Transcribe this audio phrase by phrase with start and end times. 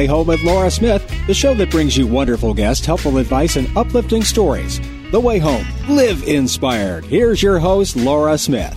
[0.00, 3.68] Way Home with Laura Smith, the show that brings you wonderful guests, helpful advice, and
[3.76, 4.80] uplifting stories.
[5.10, 5.66] The Way Home.
[5.90, 7.04] Live inspired.
[7.04, 8.74] Here's your host, Laura Smith.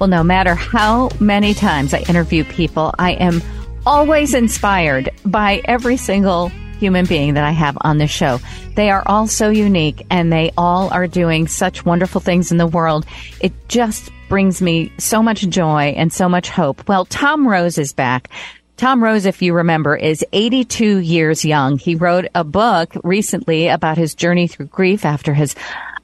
[0.00, 3.42] Well, no matter how many times I interview people, I am
[3.86, 6.48] always inspired by every single
[6.80, 8.40] human being that I have on the show.
[8.74, 12.66] They are all so unique and they all are doing such wonderful things in the
[12.66, 13.06] world.
[13.40, 16.88] It just brings me so much joy and so much hope.
[16.88, 18.30] Well, Tom Rose is back.
[18.76, 21.78] Tom Rose, if you remember, is 82 years young.
[21.78, 25.54] He wrote a book recently about his journey through grief after his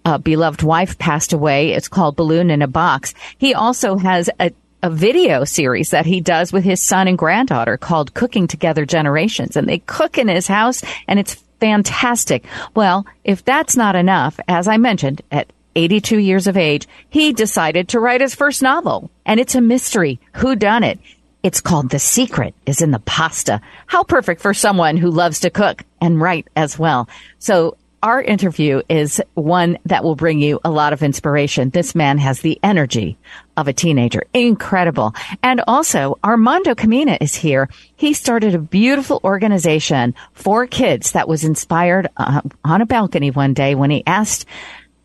[0.05, 1.73] uh, beloved wife passed away.
[1.73, 3.13] It's called Balloon in a Box.
[3.39, 4.53] He also has a
[4.83, 9.57] a video series that he does with his son and granddaughter called Cooking Together Generations.
[9.57, 12.47] And they cook in his house and it's fantastic.
[12.75, 17.89] Well, if that's not enough, as I mentioned, at 82 years of age, he decided
[17.89, 19.11] to write his first novel.
[19.27, 20.19] And it's a mystery.
[20.37, 20.99] Who done it?
[21.43, 23.61] It's called The Secret is in the Pasta.
[23.87, 27.09] How perfect for someone who loves to cook and write as well.
[27.39, 31.71] So our interview is one that will bring you a lot of inspiration.
[31.71, 33.19] This man has the energy
[33.57, 34.25] of a teenager.
[34.33, 35.15] Incredible.
[35.43, 37.69] And also Armando Camina is here.
[37.97, 43.53] He started a beautiful organization for kids that was inspired uh, on a balcony one
[43.55, 44.47] day when he asked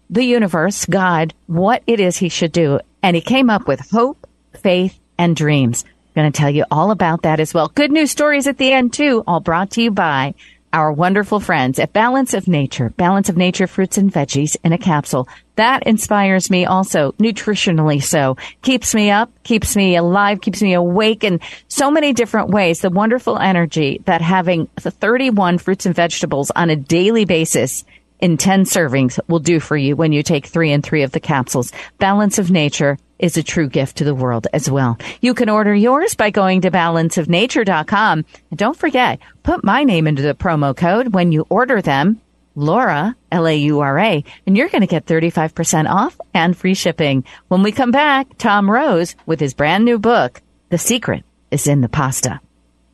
[0.10, 2.80] the universe, God, what it is he should do.
[3.04, 5.84] And he came up with hope, faith, and dreams.
[6.16, 7.68] Going to tell you all about that as well.
[7.68, 10.34] Good news stories at the end too, all brought to you by
[10.72, 14.78] our wonderful friends at Balance of Nature, Balance of Nature fruits and veggies in a
[14.78, 15.28] capsule.
[15.56, 18.36] That inspires me also, nutritionally so.
[18.62, 22.80] Keeps me up, keeps me alive, keeps me awake in so many different ways.
[22.80, 27.86] The wonderful energy that having the 31 fruits and vegetables on a daily basis
[28.20, 31.20] in 10 servings will do for you when you take three and three of the
[31.20, 31.72] capsules.
[31.98, 34.98] Balance of Nature is a true gift to the world as well.
[35.22, 38.26] You can order yours by going to balanceofnature.com.
[38.50, 42.22] And don't forget, put my name into the promo code when you order them,
[42.56, 47.26] Laura, L-A-U-R-A, and you're going to get 35% off and free shipping.
[47.48, 51.82] When we come back, Tom Rose with his brand new book, The Secret is in
[51.82, 52.40] the Pasta.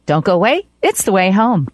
[0.06, 0.68] Don't go away.
[0.81, 1.68] It's the way home.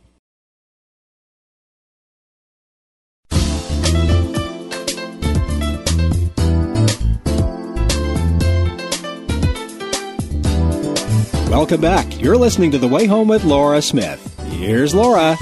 [11.49, 12.19] Welcome back.
[12.21, 14.37] You're listening to The Way Home with Laura Smith.
[14.49, 15.37] Here's Laura.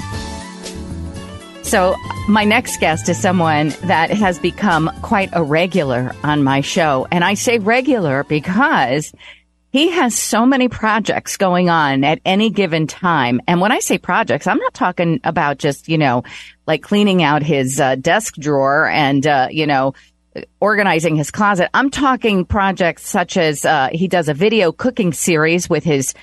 [1.62, 1.96] So,
[2.28, 7.08] my next guest is someone that has become quite a regular on my show.
[7.10, 9.12] And I say regular because
[9.72, 13.40] he has so many projects going on at any given time.
[13.48, 16.22] And when I say projects, I'm not talking about just, you know,
[16.68, 19.92] like cleaning out his uh, desk drawer and, uh, you know,
[20.60, 21.68] organizing his closet.
[21.74, 26.14] I'm talking projects such as uh, he does a video cooking series with his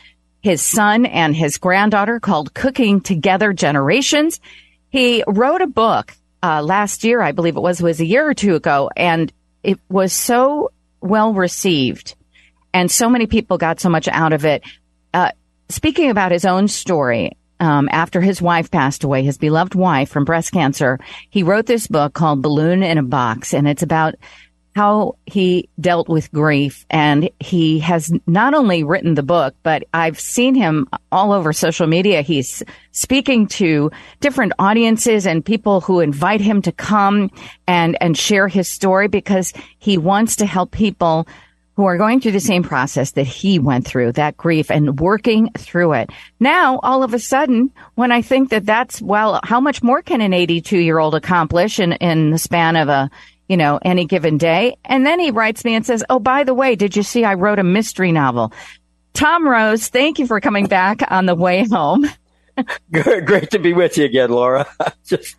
[0.41, 4.41] his son and his granddaughter called Cooking Together Generations.
[4.90, 6.13] He wrote a book
[6.44, 9.31] uh, last year, I believe it was was a year or two ago, and
[9.63, 12.16] it was so well received,
[12.74, 14.63] and so many people got so much out of it.
[15.13, 15.31] Uh,
[15.69, 20.25] speaking about his own story, um, after his wife passed away, his beloved wife from
[20.25, 24.16] breast cancer, he wrote this book called Balloon in a Box, and it's about
[24.75, 26.85] how he dealt with grief.
[26.90, 31.88] And he has not only written the book, but I've seen him all over social
[31.88, 32.22] media.
[32.22, 37.30] He's speaking to different audiences and people who invite him to come
[37.68, 41.28] and, and share his story because he wants to help people
[41.75, 45.51] who are going through the same process that he went through, that grief and working
[45.57, 46.09] through it.
[46.39, 50.22] Now, all of a sudden, when I think that that's, well, how much more can
[50.22, 53.09] an 82 year old accomplish in, in the span of a,
[53.47, 54.78] you know, any given day?
[54.85, 57.33] And then he writes me and says, Oh, by the way, did you see I
[57.33, 58.53] wrote a mystery novel?
[59.13, 62.06] Tom Rose, thank you for coming back on the way home.
[62.91, 64.67] Great to be with you again, Laura.
[65.06, 65.35] Just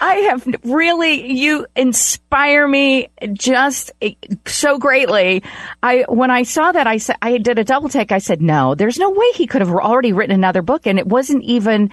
[0.00, 4.12] I have really, you inspire me just eh,
[4.46, 5.42] so greatly.
[5.82, 8.12] I, when I saw that, I said, I did a double take.
[8.12, 10.86] I said, no, there's no way he could have already written another book.
[10.86, 11.90] And it wasn't even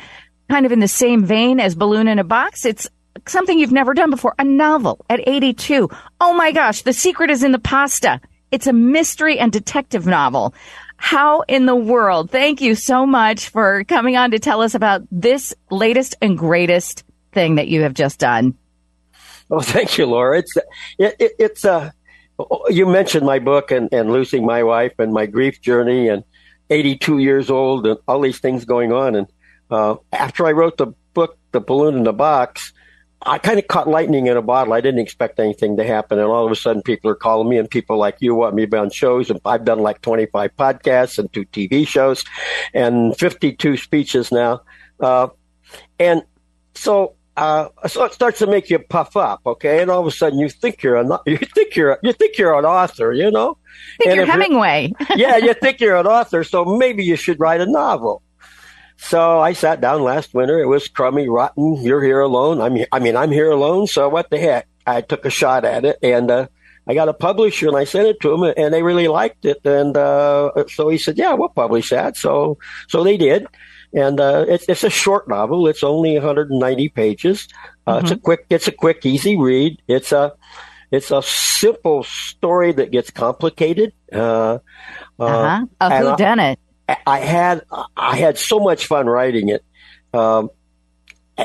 [0.50, 2.66] kind of in the same vein as Balloon in a Box.
[2.66, 2.88] It's
[3.28, 4.36] something you've never done before.
[4.38, 5.90] A novel at 82.
[6.22, 6.84] Oh my gosh.
[6.84, 8.22] The secret is in the pasta.
[8.52, 10.54] It's a mystery and detective novel.
[10.98, 12.32] How in the world?
[12.32, 17.04] Thank you so much for coming on to tell us about this latest and greatest
[17.36, 18.56] thing that you have just done.
[19.52, 20.40] Oh, thank you, Laura.
[20.40, 20.58] It's
[20.98, 21.92] it, it, it's uh,
[22.70, 26.24] you mentioned my book and, and losing my wife and my grief journey and
[26.72, 29.16] 82 years old and all these things going on.
[29.16, 29.28] And
[29.70, 32.74] uh, after I wrote the book, The Balloon in the Box,
[33.28, 34.74] I kind of caught lightning in a bottle.
[34.74, 36.20] I didn't expect anything to happen.
[36.20, 38.64] And all of a sudden, people are calling me, and people like you want me
[38.64, 39.30] to be on shows.
[39.30, 42.24] And I've done like 25 podcasts and two TV shows
[42.74, 44.62] and 52 speeches now
[45.00, 45.28] Uh,
[46.00, 46.24] and
[46.76, 49.82] so, uh, so it starts to make you puff up, okay?
[49.82, 52.58] And all of a sudden, you think you're a, you think you're you think you're
[52.58, 53.58] an author, you know?
[54.00, 54.94] Think And you're if you're- Hemingway.
[55.16, 58.22] yeah, you think you're an author, so maybe you should write a novel.
[58.98, 60.60] So I sat down last winter.
[60.62, 61.76] It was crummy, rotten.
[61.84, 62.62] You're here alone.
[62.62, 63.88] I'm, I mean, I'm here alone.
[63.88, 64.68] So what the heck?
[64.88, 66.48] I took a shot at it, and uh,
[66.88, 69.60] I got a publisher, and I sent it to him, and they really liked it.
[69.66, 73.48] And uh, so he said, "Yeah, we'll publish that." So, so they did.
[73.96, 75.68] And uh, it's it's a short novel.
[75.68, 77.48] It's only 190 pages.
[77.88, 79.82] Uh, It's a quick, it's a quick, easy read.
[79.88, 80.34] It's a
[80.92, 83.94] it's a simple story that gets complicated.
[84.12, 84.60] Uh,
[85.18, 85.66] Uh-huh.
[85.82, 86.60] A I- who done it?
[87.08, 87.64] I had
[87.98, 89.64] I had so much fun writing it.
[90.14, 90.50] Um,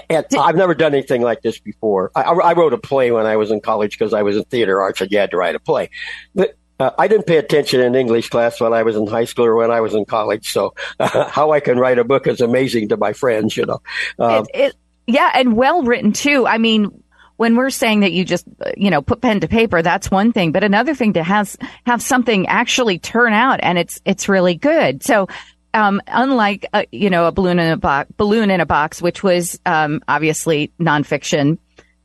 [0.09, 2.11] and I've never done anything like this before.
[2.15, 4.81] I, I wrote a play when I was in college because I was in theater
[4.83, 5.91] arts and you had to write a play.
[6.35, 9.45] But uh, I didn't pay attention in English class when I was in high school
[9.45, 10.53] or when I was in college.
[10.53, 13.83] So uh, how I can write a book is amazing to my friends, you know.
[14.19, 16.47] Um, it, it, yeah, and well written too.
[16.47, 17.03] I mean,
[17.37, 20.33] when we're saying that you just, uh, you know, put pen to paper, that's one
[20.33, 24.55] thing, but another thing to has have something actually turn out and it's it's really
[24.55, 25.03] good.
[25.03, 25.29] So,
[25.75, 29.23] um, unlike uh, you know a balloon in a box, balloon in a box, which
[29.23, 31.59] was um, obviously nonfiction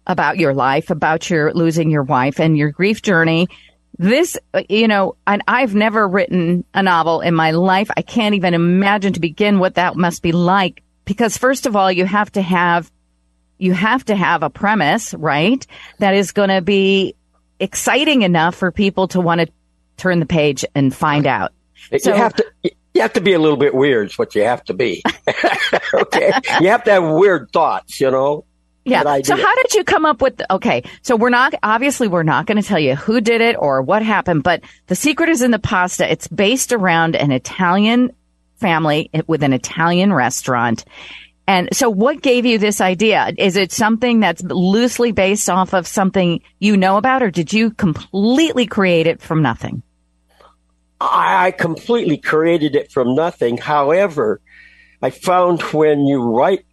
[0.08, 3.48] about your life, about your losing your wife and your grief journey.
[3.98, 7.90] This, uh, you know, and I've never written a novel in my life.
[7.96, 10.82] I can't even imagine to begin what that must be like.
[11.06, 12.92] Because first of all, you have to have,
[13.58, 15.66] you have to have a premise, right?
[16.00, 17.16] That is going to be
[17.60, 19.48] exciting enough for people to want to
[19.98, 21.54] turn the page and find out.
[21.98, 22.46] So- you have to
[22.96, 24.08] you have to be a little bit weird.
[24.10, 25.04] Is what you have to be.
[25.94, 26.32] okay,
[26.62, 28.46] you have to have weird thoughts, you know.
[28.86, 29.22] Yeah.
[29.24, 30.84] So how did you come up with, okay.
[31.02, 34.04] So we're not, obviously we're not going to tell you who did it or what
[34.04, 36.10] happened, but the secret is in the pasta.
[36.10, 38.16] It's based around an Italian
[38.58, 40.86] family with an Italian restaurant.
[41.48, 43.34] And so what gave you this idea?
[43.38, 47.72] Is it something that's loosely based off of something you know about or did you
[47.72, 49.82] completely create it from nothing?
[51.02, 53.58] I completely created it from nothing.
[53.58, 54.42] However,
[55.02, 56.66] I found when you write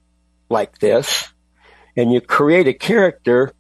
[0.49, 1.33] like this
[1.97, 3.53] and you create a character,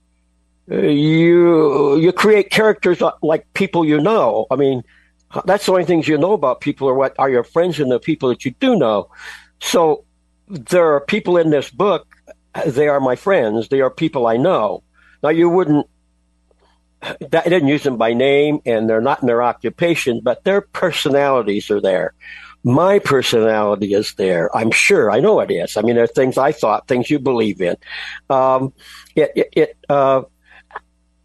[0.70, 4.46] uh, you you create characters like people you know.
[4.50, 4.82] I mean,
[5.44, 7.98] that's the only things you know about people are what are your friends and the
[7.98, 9.10] people that you do know.
[9.60, 10.04] So
[10.48, 12.06] there are people in this book.
[12.66, 13.68] They are my friends.
[13.68, 14.82] They are people I know.
[15.22, 15.86] Now you wouldn't
[17.02, 20.60] that I didn't use them by name and they're not in their occupation, but their
[20.60, 22.14] personalities are there.
[22.64, 24.54] My personality is there.
[24.56, 25.10] I'm sure.
[25.10, 25.76] I know it is.
[25.76, 27.76] I mean, there are things I thought, things you believe in.
[28.30, 28.72] Um,
[29.16, 30.22] it, it, it uh,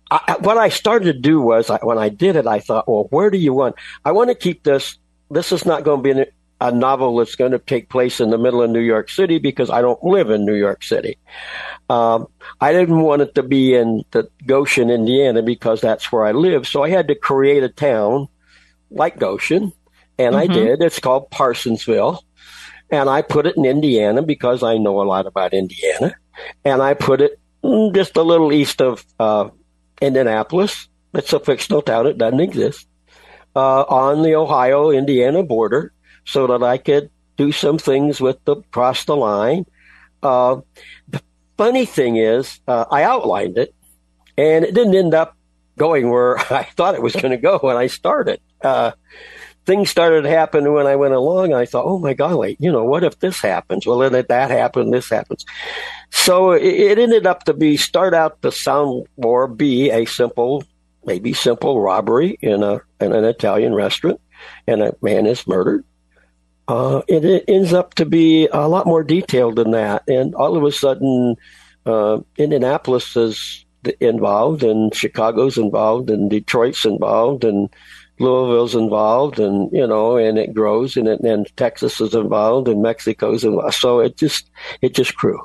[0.10, 3.08] I, what I started to do was I, when I did it, I thought, well,
[3.10, 3.76] where do you want?
[4.06, 4.98] I want to keep this.
[5.30, 6.26] This is not going to be an,
[6.62, 9.70] a novel that's going to take place in the middle of New York City because
[9.70, 11.18] I don't live in New York City.
[11.90, 12.28] Um,
[12.62, 16.68] I didn't want it to be in the Goshen, Indiana, because that's where I live.
[16.68, 18.28] So I had to create a town
[18.90, 19.74] like Goshen,
[20.18, 20.54] and I Mhm.
[20.54, 20.82] did.
[20.82, 22.20] It's called Parsonsville,
[22.90, 26.14] and I put it in Indiana because I know a lot about Indiana,
[26.66, 29.50] and I put it mm, just a little east of uh,
[30.02, 30.88] Indianapolis.
[31.14, 32.88] It's a fictional town; it doesn't exist
[33.56, 35.92] uh, on the Ohio Indiana border,
[36.26, 39.66] so that I could do some things with the cross the line.
[40.24, 40.58] Uh,
[41.10, 41.22] the
[41.58, 43.74] funny thing is, uh, I outlined it,
[44.38, 45.36] and it didn't end up
[45.78, 48.40] going where I thought it was going to go when I started.
[48.64, 48.92] Uh,
[49.68, 51.54] things started happening when I went along.
[51.54, 53.86] I thought, oh my golly, you know, what if this happens?
[53.86, 55.46] Well, then if that happened, this happens.
[56.10, 60.64] So it, it ended up to be start out to sound or be a simple,
[61.06, 64.20] maybe simple robbery in a in an Italian restaurant,
[64.66, 65.84] and a man is murdered.
[66.70, 70.58] Uh, it, it ends up to be a lot more detailed than that, and all
[70.58, 71.36] of a sudden,
[71.86, 73.66] uh, Indianapolis is
[74.00, 77.70] involved, and Chicago's involved, and Detroit's involved, and
[78.20, 82.82] Louisville's involved, and you know, and it grows, and it, and Texas is involved, and
[82.82, 83.76] Mexico's involved.
[83.76, 84.50] So it just
[84.82, 85.40] it just grew.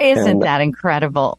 [0.00, 1.38] Isn't And- uh, that incredible?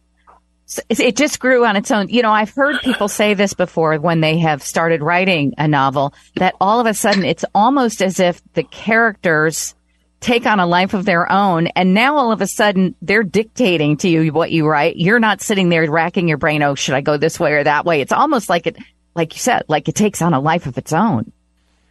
[0.89, 2.09] It just grew on its own.
[2.09, 6.15] You know, I've heard people say this before when they have started writing a novel
[6.37, 9.75] that all of a sudden it's almost as if the characters
[10.21, 11.67] take on a life of their own.
[11.67, 14.95] And now all of a sudden they're dictating to you what you write.
[14.97, 16.63] You're not sitting there racking your brain.
[16.63, 18.01] Oh, should I go this way or that way?
[18.01, 18.77] It's almost like it,
[19.15, 21.31] like you said, like it takes on a life of its own.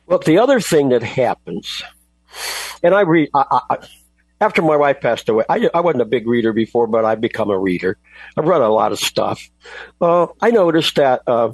[0.07, 1.83] Well, the other thing that happens,
[2.83, 3.77] and I read I, I,
[4.41, 5.45] after my wife passed away.
[5.49, 7.97] I, I wasn't a big reader before, but I've become a reader.
[8.37, 9.49] I've read a lot of stuff.
[10.01, 11.53] Uh, I noticed that uh,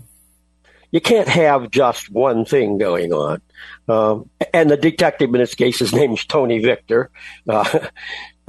[0.90, 3.40] you can't have just one thing going on.
[3.88, 7.10] Um, and the detective in this case, his name's Tony Victor.
[7.48, 7.86] Uh,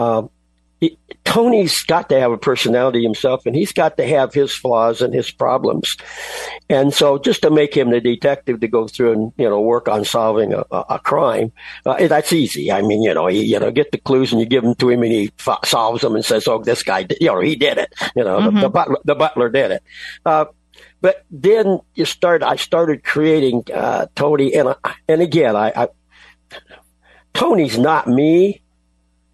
[0.02, 0.32] Um,
[1.32, 5.14] Tony's got to have a personality himself, and he's got to have his flaws and
[5.14, 5.96] his problems.
[6.70, 9.88] And so, just to make him the detective to go through and you know work
[9.88, 11.54] on solving a, a crime,
[11.86, 12.70] uh, that's easy.
[12.70, 14.90] I mean, you know, you, you know, get the clues and you give them to
[14.90, 17.56] him, and he f- solves them and says, "Oh, this guy, did, you know, he
[17.56, 17.94] did it.
[18.14, 18.56] You know, mm-hmm.
[18.58, 19.84] the, the, butler, the butler did it."
[20.26, 20.46] Uh,
[21.00, 22.44] but then you start.
[22.44, 24.76] I started creating uh, Tony, and
[25.08, 25.88] and again, I, I
[27.34, 28.62] Tony's not me.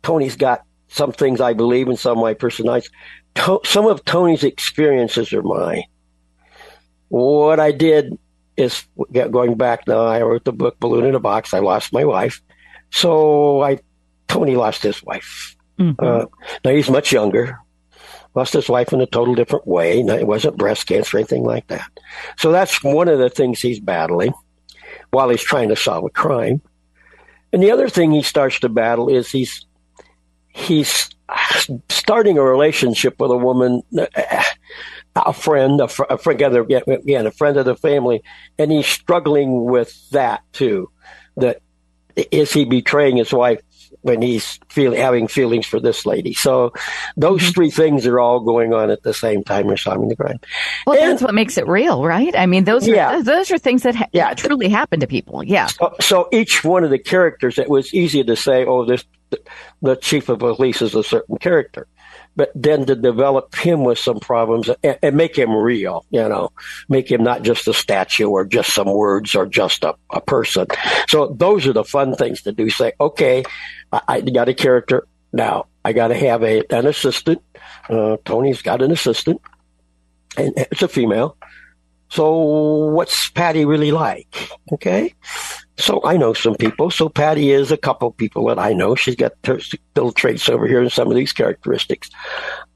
[0.04, 2.90] Tony's got some things I believe in, some my personalities.
[3.36, 5.84] To- some of Tony's experiences are mine.
[7.10, 8.18] What I did
[8.56, 10.06] is going back now.
[10.06, 11.54] I wrote the book Balloon in a Box.
[11.54, 12.42] I lost my wife,
[12.92, 13.80] so I
[14.28, 15.56] Tony lost his wife.
[15.80, 16.04] Mm-hmm.
[16.04, 16.26] Uh,
[16.66, 17.60] now he's much younger.
[18.36, 20.04] Lost his wife in a total different way.
[20.04, 21.90] Now, it wasn't breast cancer or anything like that.
[22.38, 24.34] So that's one of the things he's battling
[25.12, 26.62] while he's trying to solve a crime.
[27.54, 29.66] And the other thing he starts to battle is he's
[30.58, 31.10] he's
[31.90, 33.82] starting a relationship with a woman,
[35.16, 38.24] a friend, a, fr- a friend, again, a friend of the family,
[38.58, 40.90] and he's struggling with that too.
[41.38, 41.62] That
[42.16, 43.62] is he betraying his wife
[44.02, 46.34] when he's feeling having feelings for this lady.
[46.34, 46.72] So
[47.16, 47.52] those mm-hmm.
[47.52, 50.40] three things are all going on at the same time you're solving the crime.
[50.86, 52.36] Well, and, that's what makes it real, right?
[52.36, 53.22] I mean, those are yeah.
[53.22, 54.34] those are things that ha- yeah.
[54.34, 55.44] truly happen to people.
[55.44, 55.68] Yeah.
[55.68, 59.04] So, so, each one of the characters, it was easy to say, oh, this
[59.82, 61.88] the chief of police is a certain character
[62.38, 66.52] but then to develop him with some problems and, and, make him real, you know,
[66.88, 70.68] make him not just a statue or just some words or just a, a person.
[71.10, 72.70] So those are the fun things to do.
[72.70, 73.44] Say, okay,
[73.92, 75.66] I, I got a character now.
[75.84, 77.42] I got to have a an assistant.
[77.90, 79.42] Uh, Tony's got an assistant,
[80.38, 81.38] and it's a female.
[82.10, 82.38] So
[82.90, 84.52] what's Patty really like?
[84.74, 85.16] Okay,
[85.78, 86.90] so I know some people.
[86.90, 88.96] So Patty is a couple people that I know.
[88.96, 92.10] She's got little traits over here and some of these characteristics.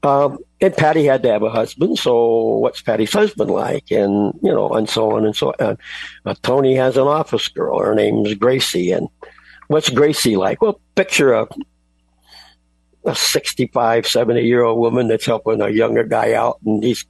[0.04, 1.98] Um, and Patty had to have a husband.
[1.98, 3.90] So what's Patty's husband like?
[3.90, 5.78] And, you know, and so on and so on.
[6.24, 7.80] Uh, Tony has an office girl.
[7.80, 8.92] Her name's Gracie.
[8.92, 9.08] And
[9.66, 10.62] what's Gracie like?
[10.62, 11.48] Well, picture a,
[13.04, 17.04] a 65, 70 year old woman that's helping a younger guy out and he's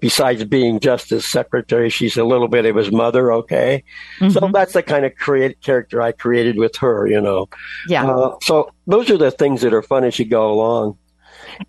[0.00, 3.32] besides being just his secretary, she's a little bit of his mother.
[3.32, 3.84] Okay,
[4.18, 4.30] mm-hmm.
[4.30, 7.06] so that's the kind of create character I created with her.
[7.06, 7.48] You know,
[7.88, 8.06] yeah.
[8.06, 10.98] Uh, so those are the things that are fun as you go along.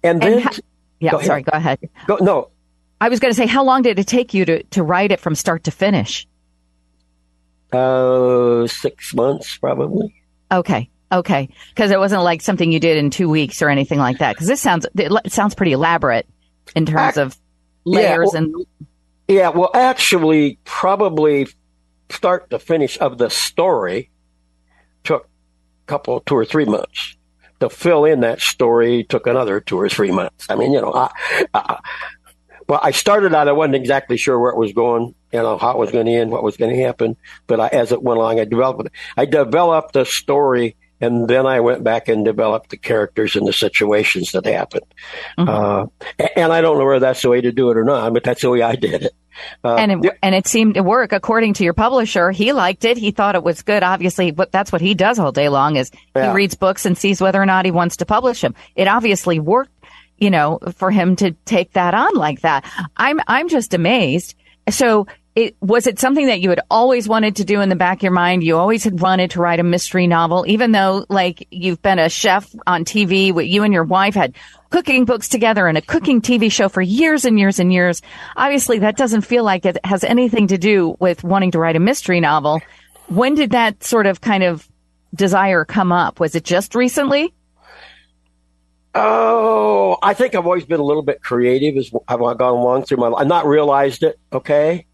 [0.03, 0.57] And then, and ha-
[0.99, 1.79] yeah, go sorry, go ahead.
[2.07, 2.49] Go, no,
[3.01, 5.19] I was going to say, how long did it take you to to write it
[5.19, 6.27] from start to finish?
[7.71, 10.13] Uh, six months probably.
[10.51, 10.89] Okay.
[11.11, 14.33] Okay, because it wasn't like something you did in two weeks or anything like that.
[14.33, 16.27] Because this sounds it sounds pretty elaborate
[16.75, 17.37] in terms of
[17.85, 18.65] layers yeah, well, and
[19.27, 21.47] yeah well actually probably
[22.09, 24.09] start to finish of the story
[25.03, 27.17] took a couple two or three months.
[27.59, 30.47] To fill in that story took another two or three months.
[30.49, 31.09] I mean you know I,
[31.53, 31.79] I,
[32.67, 35.71] well i started out i wasn't exactly sure where it was going you know how
[35.71, 37.15] it was going to end what was going to happen
[37.47, 41.45] but I, as it went along i developed it i developed the story and then
[41.45, 44.85] I went back and developed the characters and the situations that happened.
[45.37, 45.49] Mm-hmm.
[45.49, 48.23] Uh, and I don't know whether that's the way to do it or not, but
[48.23, 49.15] that's the way I did it.
[49.63, 52.31] Uh, and it, and it seemed to work according to your publisher.
[52.31, 52.97] He liked it.
[52.97, 53.83] He thought it was good.
[53.83, 56.29] Obviously, but that's what he does all day long is yeah.
[56.29, 58.55] he reads books and sees whether or not he wants to publish them.
[58.75, 59.71] It obviously worked,
[60.17, 62.63] you know, for him to take that on like that.
[62.95, 64.35] I'm I'm just amazed.
[64.69, 67.97] So it was it something that you had always wanted to do in the back
[67.97, 68.43] of your mind?
[68.43, 72.09] You always had wanted to write a mystery novel, even though like you've been a
[72.09, 74.35] chef on TV, you and your wife had
[74.69, 78.01] cooking books together and a cooking TV show for years and years and years.
[78.35, 81.79] Obviously that doesn't feel like it has anything to do with wanting to write a
[81.79, 82.61] mystery novel.
[83.07, 84.67] When did that sort of kind of
[85.15, 86.19] desire come up?
[86.19, 87.33] Was it just recently?
[88.95, 92.97] Oh, I think I've always been a little bit creative as I've gone along through
[92.97, 93.21] my life.
[93.21, 94.19] I've not realized it.
[94.31, 94.85] Okay.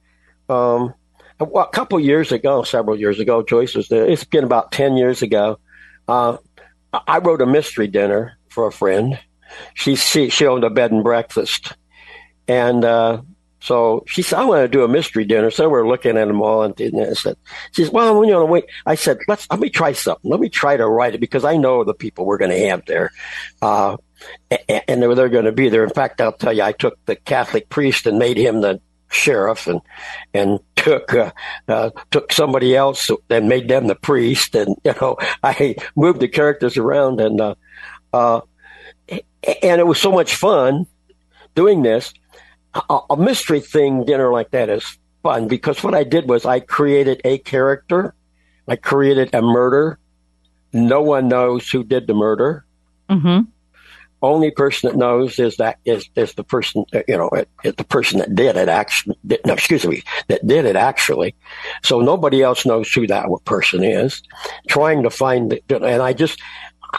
[0.49, 0.93] Um,
[1.39, 4.05] a, couple years ago, several years ago, Joyce was there.
[4.05, 5.59] It's been about 10 years ago.
[6.07, 6.37] Uh,
[7.07, 9.19] I wrote a mystery dinner for a friend.
[9.73, 11.73] She, she, she owned a bed and breakfast.
[12.47, 13.21] And, uh,
[13.61, 15.51] so she said, I want to do a mystery dinner.
[15.51, 17.35] So we're looking at them all and I said,
[17.73, 20.31] she says, well, you know, wait, I said, let's, let me try something.
[20.31, 22.85] Let me try to write it because I know the people we're going to have
[22.85, 23.11] there.
[23.61, 23.97] Uh,
[24.77, 25.83] and they're, they're going to be there.
[25.83, 29.67] In fact, I'll tell you, I took the Catholic priest and made him the sheriff
[29.67, 29.81] and
[30.33, 31.31] and took uh,
[31.67, 36.27] uh, took somebody else and made them the priest and you know I moved the
[36.27, 37.55] characters around and uh,
[38.13, 38.41] uh,
[39.09, 40.85] and it was so much fun
[41.55, 42.13] doing this.
[42.73, 46.59] A, a mystery thing dinner like that is fun because what I did was I
[46.59, 48.13] created a character,
[48.67, 49.97] I created a murder.
[50.71, 52.63] No one knows who did the murder.
[53.09, 53.49] Mm-hmm.
[54.21, 57.77] Only person that knows is that is is the person uh, you know it, it,
[57.77, 61.35] the person that did it actually did, no excuse me that did it actually.
[61.83, 64.21] So nobody else knows who that person is.
[64.67, 66.39] Trying to find it, and I just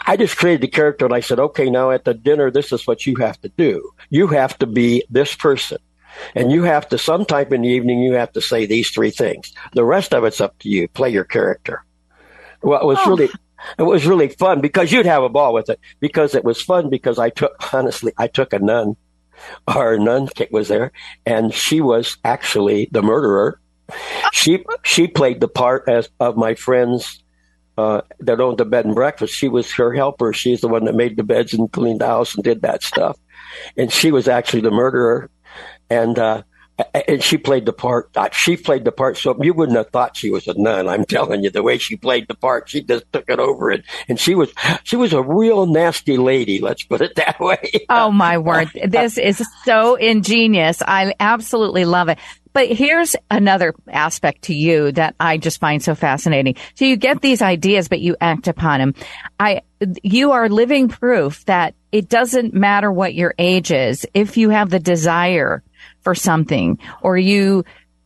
[0.07, 2.87] I just created the character and I said, okay, now at the dinner, this is
[2.87, 3.91] what you have to do.
[4.09, 5.77] You have to be this person.
[6.35, 9.53] And you have to, sometime in the evening, you have to say these three things.
[9.73, 10.87] The rest of it's up to you.
[10.89, 11.83] Play your character.
[12.61, 13.09] Well, it was oh.
[13.09, 13.29] really,
[13.77, 16.89] it was really fun because you'd have a ball with it because it was fun
[16.89, 18.95] because I took, honestly, I took a nun.
[19.67, 20.91] Our nun kit was there
[21.25, 23.59] and she was actually the murderer.
[24.31, 27.21] She, she played the part as of my friend's
[27.77, 29.33] uh, that owned the bed and breakfast.
[29.33, 30.33] She was her helper.
[30.33, 33.17] She's the one that made the beds and cleaned the house and did that stuff.
[33.77, 35.29] And she was actually the murderer.
[35.89, 36.43] And uh,
[36.93, 38.15] and she played the part.
[38.15, 40.87] Uh, she played the part, so you wouldn't have thought she was a nun.
[40.87, 43.83] I'm telling you, the way she played the part, she just took it over it,
[44.07, 44.51] and she was
[44.83, 46.59] she was a real nasty lady.
[46.59, 47.85] Let's put it that way.
[47.89, 50.81] oh my word, this is so ingenious.
[50.81, 52.17] I absolutely love it.
[52.53, 56.55] But here's another aspect to you that I just find so fascinating.
[56.75, 58.95] So you get these ideas, but you act upon them.
[59.39, 59.61] I,
[60.03, 64.05] you are living proof that it doesn't matter what your age is.
[64.13, 65.63] If you have the desire
[66.01, 67.63] for something or you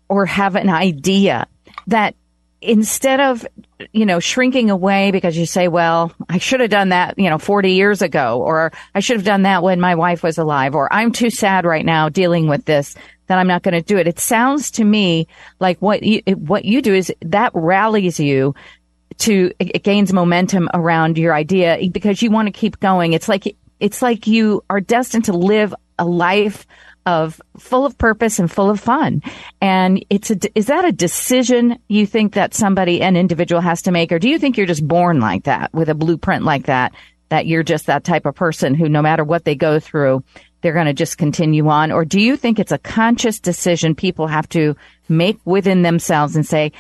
[0.10, 1.48] or have an idea
[1.88, 2.16] that
[2.62, 3.46] instead of
[3.92, 7.38] you know shrinking away because you say well i should have done that you know
[7.38, 10.92] 40 years ago or i should have done that when my wife was alive or
[10.92, 12.96] i'm too sad right now dealing with this
[13.28, 14.08] that i'm not going to do it.
[14.08, 15.28] It sounds to me
[15.60, 18.56] like what you what you do is that rallies you
[19.20, 23.14] to it gains momentum around your idea because you want to keep going.
[23.14, 26.66] It's like it's like you are destined to live a life
[27.06, 29.22] of full of purpose and full of fun.
[29.62, 33.92] And it's a, is that a decision you think that somebody, an individual has to
[33.92, 34.12] make?
[34.12, 36.94] Or do you think you're just born like that with a blueprint like that,
[37.30, 40.24] that you're just that type of person who no matter what they go through,
[40.62, 41.92] they're going to just continue on?
[41.92, 44.76] Or do you think it's a conscious decision people have to
[45.08, 46.72] make within themselves and say,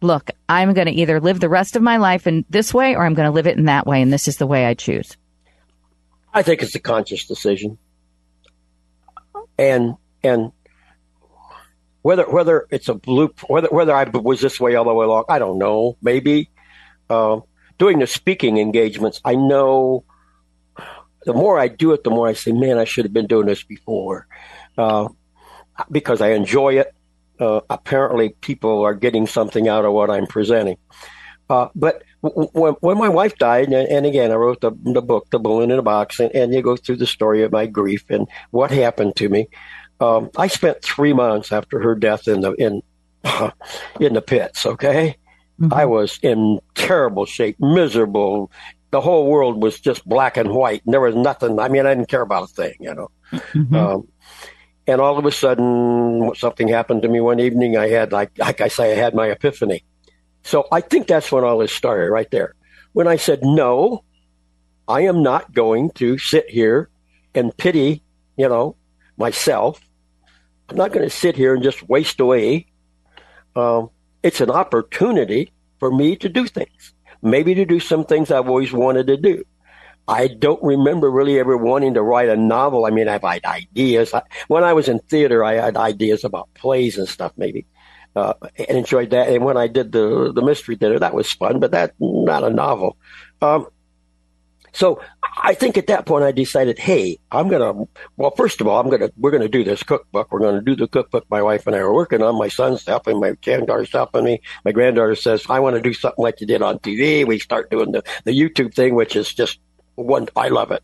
[0.00, 3.04] look, I'm going to either live the rest of my life in this way or
[3.04, 4.00] I'm going to live it in that way.
[4.00, 5.16] And this is the way I choose.
[6.32, 7.78] I think it's a conscious decision
[9.58, 10.52] and and
[12.02, 15.24] whether whether it's a loop, whether whether I was this way all the way along,
[15.28, 15.96] I don't know.
[16.02, 16.50] Maybe
[17.08, 17.40] uh,
[17.78, 20.04] doing the speaking engagements, I know
[21.24, 23.46] the more I do it, the more I say, man, I should have been doing
[23.46, 24.26] this before,
[24.76, 25.08] uh,
[25.90, 26.94] because I enjoy it.
[27.40, 30.76] Uh, apparently, people are getting something out of what I'm presenting.
[31.50, 35.28] Uh, but when, when my wife died, and, and, again, I wrote the, the book,
[35.30, 38.04] The Balloon in a Box, and, and you go through the story of my grief
[38.08, 39.48] and what happened to me.
[40.00, 42.82] Um, I spent three months after her death in the in
[44.00, 44.66] in the pits.
[44.66, 45.16] Okay,
[45.60, 45.72] mm-hmm.
[45.72, 48.50] I was in terrible shape, miserable.
[48.90, 51.58] The whole world was just black and white, and there was nothing.
[51.58, 53.10] I mean, I didn't care about a thing, you know.
[53.32, 53.74] Mm-hmm.
[53.74, 54.08] Um,
[54.86, 57.76] and all of a sudden, something happened to me one evening.
[57.76, 59.84] I had, like, like I say, I had my epiphany.
[60.44, 62.54] So I think that's when all this started right there.
[62.92, 64.04] When I said, no,
[64.86, 66.90] I am not going to sit here
[67.34, 68.02] and pity,
[68.36, 68.76] you know,
[69.16, 69.80] myself.
[70.68, 72.66] I'm not going to sit here and just waste away.
[73.56, 73.90] Um,
[74.22, 78.72] it's an opportunity for me to do things, maybe to do some things I've always
[78.72, 79.44] wanted to do.
[80.06, 82.84] I don't remember really ever wanting to write a novel.
[82.84, 84.12] I mean, I've had ideas.
[84.48, 87.64] When I was in theater, I had ideas about plays and stuff, maybe
[88.16, 89.28] uh, and enjoyed that.
[89.28, 92.50] And when I did the the mystery dinner, that was fun, but that not a
[92.50, 92.96] novel.
[93.42, 93.66] Um,
[94.74, 95.00] so
[95.40, 97.86] I think at that point I decided, hey, I'm gonna.
[98.16, 100.32] Well, first of all, I'm gonna we're gonna do this cookbook.
[100.32, 102.36] We're gonna do the cookbook my wife and I are working on.
[102.36, 104.42] My son's helping, my granddaughter's helping me.
[104.64, 107.24] My granddaughter says, I want to do something like you did on TV.
[107.26, 109.60] We start doing the the YouTube thing, which is just
[109.94, 110.28] one.
[110.34, 110.82] I love it.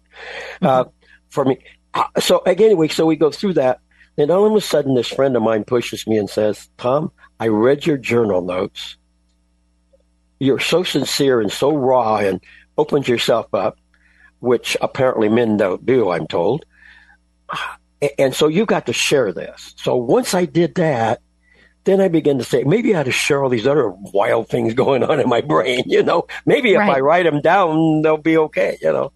[0.62, 0.66] Mm-hmm.
[0.66, 0.85] Uh,
[1.29, 1.59] for me,
[1.95, 3.81] uh, so again, we so we go through that.
[4.16, 7.49] Then all of a sudden, this friend of mine pushes me and says, Tom, I
[7.49, 8.96] read your journal notes.
[10.38, 12.40] You're so sincere and so raw and
[12.77, 13.79] opens yourself up,
[14.40, 16.64] which apparently men don't do, I'm told.
[18.18, 19.75] And so you got to share this.
[19.77, 21.20] So once I did that,
[21.85, 24.75] then I began to say, maybe I ought to share all these other wild things
[24.75, 26.27] going on in my brain, you know.
[26.44, 26.96] Maybe if right.
[26.96, 29.12] I write them down, they'll be okay, you know.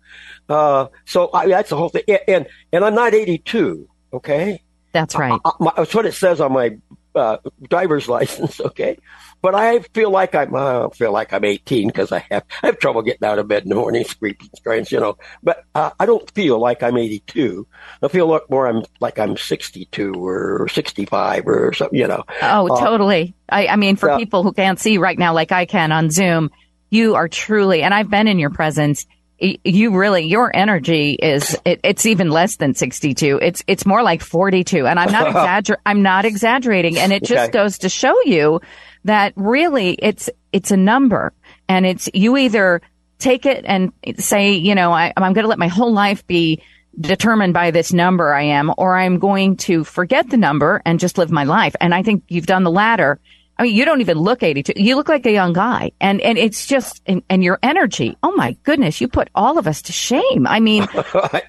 [0.48, 2.04] Uh, so I, that's the whole thing.
[2.26, 4.62] And, and I'm not 82, okay?
[4.94, 5.38] That's right.
[5.44, 6.78] I, I, that's what it says on my
[7.16, 8.60] uh, driver's license.
[8.60, 8.96] Okay,
[9.42, 10.54] but I feel like I'm.
[10.54, 13.48] I don't feel like I'm 18 because I have I have trouble getting out of
[13.48, 15.18] bed in the morning, screaming, strange, you know.
[15.42, 17.66] But uh, I don't feel like I'm 82.
[18.02, 22.22] I feel like more I'm like I'm 62 or 65 or something, you know.
[22.40, 23.34] Oh, uh, totally.
[23.48, 26.52] I, I mean, for people who can't see right now, like I can on Zoom,
[26.90, 29.06] you are truly, and I've been in your presence
[29.38, 34.22] you really your energy is it, it's even less than 62 it's it's more like
[34.22, 36.98] 42 and i'm not exagger i'm not exaggerating.
[36.98, 37.50] And it just okay.
[37.50, 38.60] goes to show you
[39.04, 41.32] that really it's it's a number.
[41.68, 42.80] And it's you either
[43.18, 46.62] take it and say you know I, i'm going to let my whole life be
[47.00, 51.16] determined by this number i am or i'm going to forget the number and just
[51.16, 51.74] live my life.
[51.80, 53.20] And i think you've done the latter
[53.58, 54.72] I mean, you don't even look 82.
[54.76, 55.92] You look like a young guy.
[56.00, 58.16] And, and it's just, and, and your energy.
[58.22, 59.00] Oh my goodness.
[59.00, 60.46] You put all of us to shame.
[60.46, 61.42] I mean, to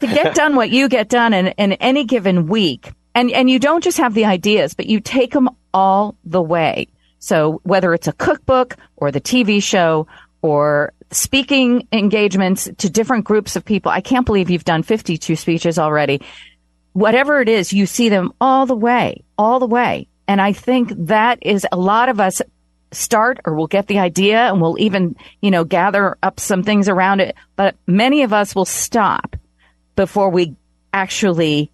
[0.00, 2.92] get done what you get done in, in any given week.
[3.14, 6.88] And, and you don't just have the ideas, but you take them all the way.
[7.18, 10.06] So whether it's a cookbook or the TV show
[10.42, 15.78] or speaking engagements to different groups of people, I can't believe you've done 52 speeches
[15.78, 16.20] already.
[16.92, 20.08] Whatever it is, you see them all the way, all the way.
[20.28, 22.42] And I think that is a lot of us
[22.92, 26.88] start or we'll get the idea and we'll even, you know, gather up some things
[26.88, 27.34] around it.
[27.56, 29.36] But many of us will stop
[29.96, 30.54] before we
[30.92, 31.72] actually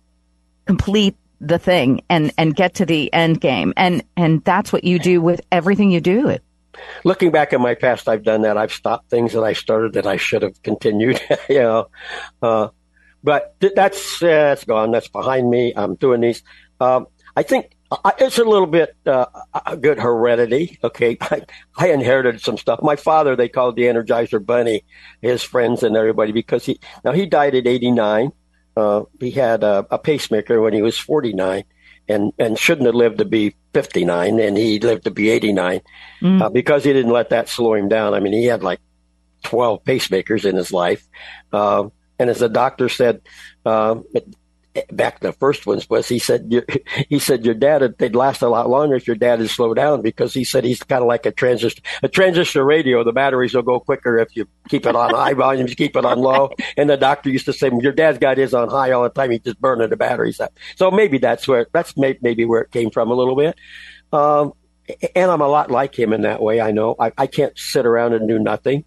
[0.67, 3.75] complete the thing and, and get to the end game.
[3.77, 6.39] And, and that's what you do with everything you do.
[7.05, 8.57] Looking back at my past, I've done that.
[8.57, 11.89] I've stopped things that I started that I should have continued, you know,
[12.43, 12.69] uh,
[13.23, 14.91] but th- that's, uh, that's gone.
[14.91, 15.73] That's behind me.
[15.77, 16.43] I'm doing these.
[16.81, 17.74] Um, I think
[18.19, 19.27] it's a little bit uh,
[19.67, 20.79] a good heredity.
[20.83, 21.43] Okay, I,
[21.77, 22.81] I, inherited some stuff.
[22.83, 24.85] My father, they called the Energizer Bunny,
[25.21, 28.33] his friends and everybody, because he now he died at 89.
[28.77, 31.65] Uh, he had a, a, pacemaker when he was 49,
[32.09, 35.81] and and shouldn't have lived to be 59, and he lived to be 89
[36.21, 36.43] mm.
[36.43, 38.15] uh, because he didn't let that slow him down.
[38.15, 38.81] I mean, he had like
[39.45, 41.07] 12 pacemakers in his life.
[41.53, 43.23] Uh, and as the doctor said,
[43.65, 43.97] uh,
[44.93, 46.53] back the first ones was he said
[47.09, 50.03] he said your dad they'd last a lot longer if your dad had slowed down
[50.03, 53.05] because he said he's kind of like a transistor a transistor radio.
[53.05, 56.19] The batteries will go quicker if you keep it on high volumes keep it on
[56.19, 56.51] low.
[56.77, 59.31] And the doctor used to say your dad's got his on high all the time.
[59.31, 60.53] He just burning the batteries up.
[60.77, 63.57] So maybe that's where that's maybe where it came from a little bit.
[64.13, 64.53] Um,
[65.15, 66.95] and I'm a lot like him in that way I know.
[66.99, 68.85] I, I can't sit around and do nothing.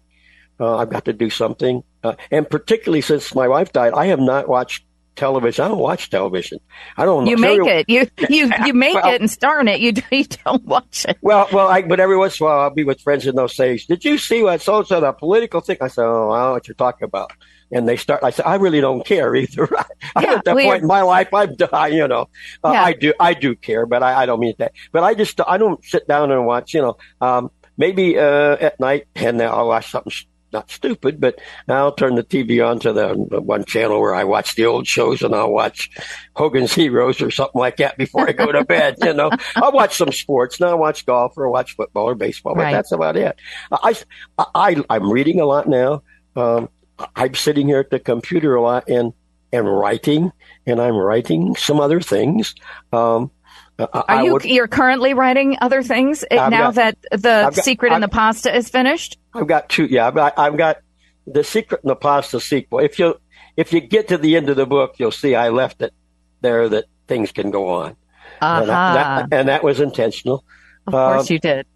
[0.60, 1.82] Uh, I've got to do something.
[2.02, 4.84] Uh, and particularly since my wife died I have not watched
[5.18, 5.64] television.
[5.64, 6.60] I don't watch television.
[6.96, 7.26] I don't.
[7.26, 7.88] You make it.
[7.88, 9.80] You you you make well, it and star in it.
[9.80, 11.18] You you don't watch it.
[11.20, 13.48] Well, well, I, but every once in a while I'll be with friends and they'll
[13.48, 16.38] say, "Did you see what so and so the political thing?" I said, "Oh, I
[16.38, 17.32] don't know what you're talking about."
[17.70, 18.24] And they start.
[18.24, 19.68] I said, "I really don't care either."
[20.16, 21.28] I'm yeah, at that point in my life.
[21.34, 21.50] I'm,
[21.92, 22.28] you know,
[22.64, 22.84] uh, yeah.
[22.84, 24.72] I do I do care, but I, I don't mean that.
[24.92, 26.74] But I just I don't sit down and watch.
[26.74, 30.12] You know, um, maybe uh, at night and then I'll watch something
[30.52, 34.54] not stupid, but I'll turn the TV on to the, one channel where I watch
[34.54, 35.90] the old shows and I'll watch
[36.34, 38.96] Hogan's Heroes or something like that before I go to bed.
[39.02, 40.60] You know, I'll watch some sports.
[40.60, 42.72] Now I watch golf or watch football or baseball, but right.
[42.72, 43.38] that's about it.
[43.70, 43.96] I,
[44.38, 46.02] I, I'm reading a lot now.
[46.36, 46.68] Um,
[47.14, 49.12] I'm sitting here at the computer a lot and,
[49.52, 50.32] and writing
[50.66, 52.54] and I'm writing some other things.
[52.92, 53.30] Um,
[53.78, 57.92] are you would, you're currently writing other things I've now got, that the got, secret
[57.92, 59.17] in the pasta is finished?
[59.38, 59.86] I've got two.
[59.86, 60.78] Yeah, I've got, I've got
[61.26, 62.80] the secret in the pasta sequel.
[62.80, 63.14] If you
[63.56, 65.92] if you get to the end of the book, you'll see I left it
[66.40, 67.96] there that things can go on,
[68.40, 68.62] uh-huh.
[68.62, 70.44] and, I, that, and, that, was intentional.
[70.86, 71.66] Of course, um, you did.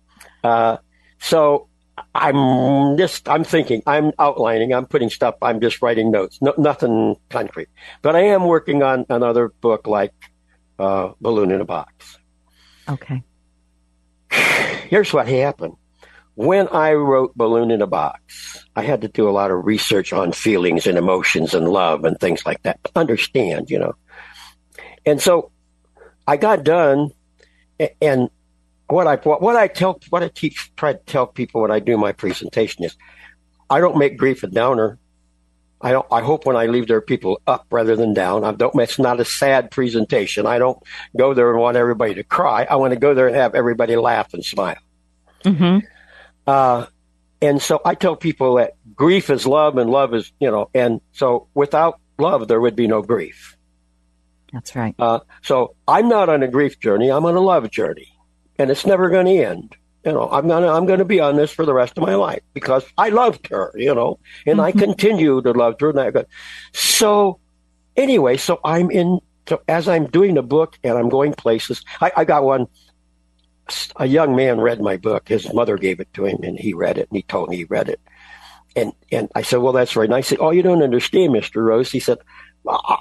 [0.44, 0.77] Uh,
[1.18, 1.68] so
[2.14, 7.16] I'm just I'm thinking I'm outlining I'm putting stuff I'm just writing notes no, nothing
[7.31, 7.68] concrete
[8.01, 10.14] but I am working on another book like
[10.79, 12.18] uh, balloon in a box.
[12.88, 13.22] Okay.
[14.88, 15.77] Here's what happened.
[16.35, 20.12] When I wrote Balloon in a Box, I had to do a lot of research
[20.12, 22.81] on feelings and emotions and love and things like that.
[22.97, 23.95] Understand, you know.
[25.05, 25.51] And so
[26.27, 27.11] I got done
[28.01, 28.31] and
[28.88, 31.97] what I what I tell what I teach try to tell people when I do
[31.97, 32.97] my presentation is
[33.71, 34.99] I don't make grief a downer.
[35.81, 36.07] I don't.
[36.12, 38.45] I hope when I leave there, people up rather than down.
[38.45, 38.79] I don't.
[38.79, 40.47] It's not a sad presentation.
[40.47, 40.79] I don't
[41.16, 42.66] go there and want everybody to cry.
[42.68, 44.77] I want to go there and have everybody laugh and smile.
[45.45, 45.87] Mm-hmm.
[46.46, 46.87] Uh,
[47.40, 50.70] and so I tell people that grief is love, and love is you know.
[50.74, 53.57] And so without love, there would be no grief.
[54.52, 54.94] That's right.
[54.98, 57.11] Uh, so I'm not on a grief journey.
[57.11, 58.16] I'm on a love journey,
[58.59, 61.52] and it's never going to end you know, I'm gonna I'm gonna be on this
[61.52, 64.66] for the rest of my life because I loved her, you know, and mm-hmm.
[64.66, 65.90] I continue to love her.
[65.90, 66.24] And I
[66.72, 67.38] so
[67.96, 69.20] anyway, so I'm in.
[69.48, 72.66] So as I'm doing the book and I'm going places, I, I got one.
[73.96, 75.29] A young man read my book.
[75.29, 77.64] His mother gave it to him, and he read it, and he told me he
[77.64, 78.01] read it.
[78.75, 80.05] And and I said, well, that's right.
[80.09, 81.90] And I said, oh, you don't understand, Mister Rose.
[81.90, 82.18] He said,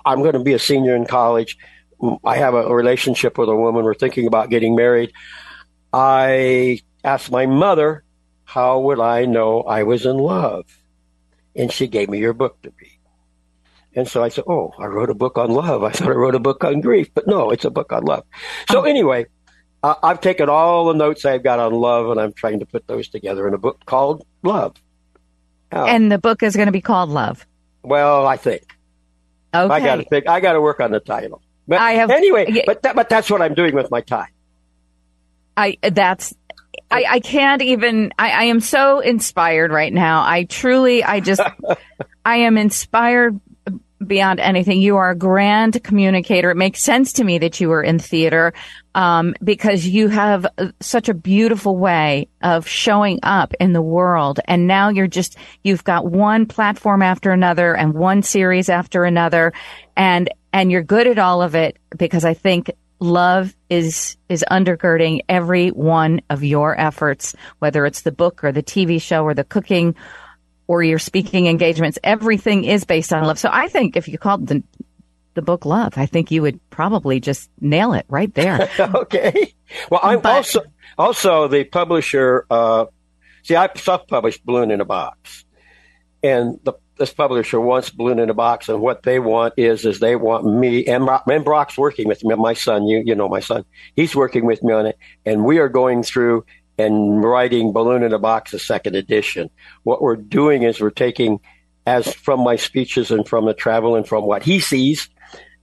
[0.06, 1.58] I'm going to be a senior in college.
[2.02, 3.84] Mm, I have a relationship with a woman.
[3.84, 5.14] We're thinking about getting married.
[5.94, 8.04] I asked my mother,
[8.44, 10.66] how would I know I was in love?
[11.56, 12.98] and she gave me your book to read.
[13.94, 15.84] And so I said, Oh, I wrote a book on love.
[15.84, 18.24] I thought I wrote a book on grief, but no, it's a book on love.
[18.70, 18.90] So uh-huh.
[18.90, 19.26] anyway,
[19.84, 22.88] uh, I've taken all the notes I've got on love and I'm trying to put
[22.88, 24.76] those together in a book called Love.
[25.72, 25.86] Oh.
[25.86, 27.46] And the book is going to be called Love.
[27.84, 28.64] Well, I think.
[29.54, 29.74] Okay.
[29.74, 30.28] I got to think.
[30.28, 31.42] I got to work on the title.
[31.68, 32.64] But I have anyway.
[32.66, 34.30] But that, but that's what I'm doing with my time.
[35.58, 36.34] I that's
[36.90, 40.24] I, I can't even I, I am so inspired right now.
[40.24, 41.42] I truly I just
[42.26, 43.40] I am inspired
[44.06, 44.82] beyond anything.
[44.82, 46.52] You are a grand communicator.
[46.52, 48.54] It makes sense to me that you were in theater
[48.94, 50.46] um, because you have
[50.80, 54.40] such a beautiful way of showing up in the world.
[54.46, 59.54] And now you're just, you've got one platform after another and one series after another.
[59.96, 65.22] And, and you're good at all of it because I think love is, is undergirding
[65.30, 69.44] every one of your efforts, whether it's the book or the TV show or the
[69.44, 69.96] cooking
[70.68, 73.40] or your speaking engagements, everything is based on love.
[73.40, 74.64] So I think if you called the
[75.34, 78.70] the book Love, I think you would probably just nail it right there.
[78.80, 79.54] okay.
[79.90, 80.62] Well, I'm but, also
[80.98, 82.46] also the publisher.
[82.50, 82.86] Uh,
[83.44, 85.46] see, I self-published Balloon in a Box,
[86.24, 90.00] and the, this publisher wants Balloon in a Box, and what they want is is
[90.00, 92.36] they want me and, and Brock's working with me.
[92.36, 93.66] My son, you you know my son,
[93.96, 96.46] he's working with me on it, and we are going through
[96.78, 99.50] and writing Balloon in a Box, a second edition.
[99.84, 101.40] What we're doing is we're taking,
[101.86, 105.10] as from my speeches and from the travel and from what he sees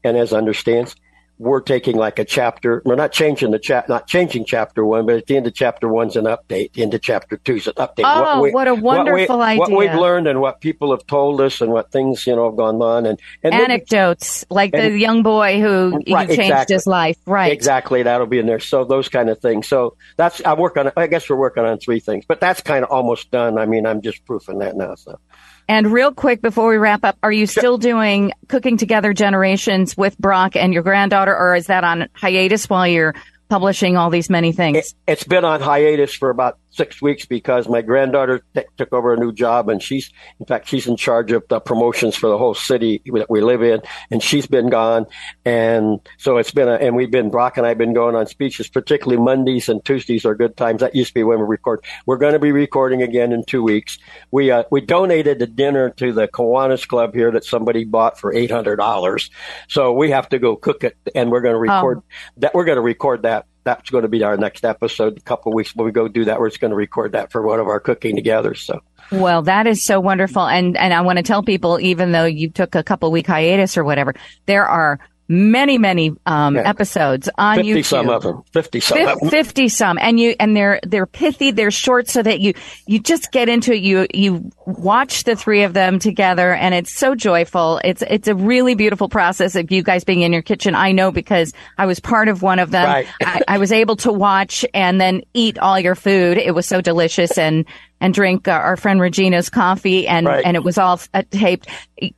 [0.04, 0.96] and as understands,
[1.38, 2.82] we're taking like a chapter.
[2.84, 5.88] We're not changing the chap, not changing chapter one, but at the end of chapter
[5.88, 6.72] one's an update.
[6.72, 8.02] The end of chapter two's an update.
[8.04, 9.61] Oh, what, we, what a wonderful what we, idea!
[9.61, 12.56] What we've learned and what people have told us and what things you know have
[12.56, 16.74] gone on and, and anecdotes then, like and, the young boy who right, changed exactly,
[16.74, 17.16] his life.
[17.24, 18.02] Right, exactly.
[18.02, 18.61] That'll be in there.
[18.61, 19.68] So those kind of things.
[19.68, 20.90] So that's I work on.
[20.96, 23.58] I guess we're working on three things, but that's kind of almost done.
[23.58, 24.96] I mean, I'm just proofing that now.
[24.96, 25.20] So.
[25.68, 30.16] And real quick before we wrap up, are you still doing Cooking Together Generations with
[30.16, 33.14] Brock and your granddaughter, or is that on hiatus while you're
[33.50, 34.78] publishing all these many things?
[34.78, 39.14] It, has been on hiatus for about six weeks because my granddaughter t- took over
[39.14, 42.38] a new job and she's, in fact, she's in charge of the promotions for the
[42.38, 45.07] whole city that we live in and she's been gone.
[45.44, 48.26] And so it's been a, and we've been, Brock and I have been going on
[48.26, 50.81] speeches, particularly Mondays and Tuesdays are good times.
[50.81, 51.85] That used to be when we record.
[52.07, 53.98] We're going to be recording again in two weeks.
[54.31, 58.33] We, uh, we donated a dinner to the Kiwanis Club here that somebody bought for
[58.33, 59.31] $800.
[59.68, 62.04] So we have to go cook it and we're going to record oh.
[62.38, 62.54] that.
[62.54, 65.18] We're going to record that that's going to be our next episode.
[65.18, 67.42] A couple weeks when we go do that, we're just going to record that for
[67.42, 68.54] one of our cooking together.
[68.54, 68.81] So.
[69.12, 70.46] Well, that is so wonderful.
[70.46, 73.76] And, and I want to tell people, even though you took a couple week hiatus
[73.76, 74.14] or whatever,
[74.46, 76.68] there are many, many um, yeah.
[76.68, 77.74] episodes on 50 YouTube.
[77.74, 78.42] 50 some of them.
[78.52, 79.98] 50 some 50, 50 some.
[79.98, 82.54] And you, and they're, they're pithy, they're short so that you,
[82.86, 83.82] you just get into it.
[83.82, 87.80] You, you watch the three of them together and it's so joyful.
[87.84, 90.74] It's, it's a really beautiful process of you guys being in your kitchen.
[90.74, 92.86] I know because I was part of one of them.
[92.86, 93.06] Right.
[93.22, 96.38] I, I was able to watch and then eat all your food.
[96.38, 97.66] It was so delicious and,
[98.00, 100.44] and drink uh, our friend Regina's coffee and, right.
[100.44, 101.68] and it was all uh, taped.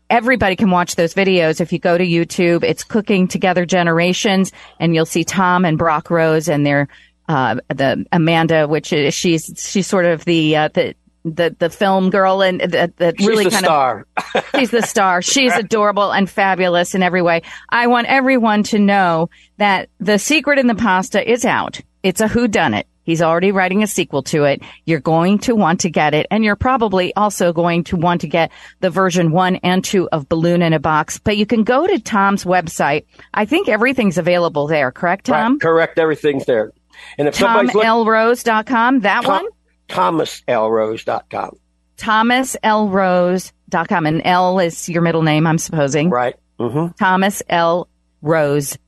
[0.08, 1.60] Everybody can watch those videos.
[1.60, 6.10] If you go to YouTube, it's Cooking Together Generations and you'll see Tom and Brock
[6.10, 6.88] Rose and their,
[7.28, 12.08] uh, the Amanda, which is, she's, she's sort of the, uh, the, the the film
[12.08, 14.06] girl and that that really kind star.
[14.34, 15.20] of she's the star.
[15.20, 17.42] She's adorable and fabulous in every way.
[17.68, 21.80] I want everyone to know that the secret in the pasta is out.
[22.02, 22.86] It's a who done it.
[23.10, 24.62] He's already writing a sequel to it.
[24.84, 26.28] You're going to want to get it.
[26.30, 30.28] And you're probably also going to want to get the version one and two of
[30.28, 31.18] Balloon in a Box.
[31.18, 33.06] But you can go to Tom's website.
[33.34, 35.54] I think everything's available there, correct, Tom?
[35.54, 35.98] Right, correct.
[35.98, 36.70] Everything's there.
[37.18, 39.46] And if TomLRose.com, that Tom, one?
[39.88, 41.58] ThomasLRose.com.
[41.96, 44.06] ThomasLRose.com.
[44.06, 46.10] And L is your middle name, I'm supposing.
[46.10, 46.36] Right.
[46.60, 46.92] Mm-hmm.
[46.92, 47.88] Thomas L.
[48.22, 48.78] Rose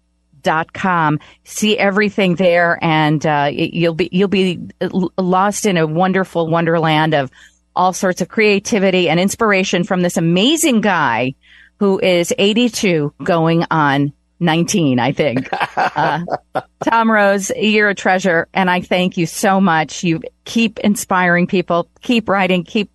[0.73, 1.19] com.
[1.45, 4.61] See everything there, and uh, you'll be you'll be
[5.19, 7.31] lost in a wonderful wonderland of
[7.75, 11.35] all sorts of creativity and inspiration from this amazing guy
[11.79, 15.49] who is 82, going on 19, I think.
[15.75, 16.25] Uh,
[16.85, 20.05] Tom Rose, you're a treasure, and I thank you so much.
[20.05, 22.91] You keep inspiring people, keep writing, keep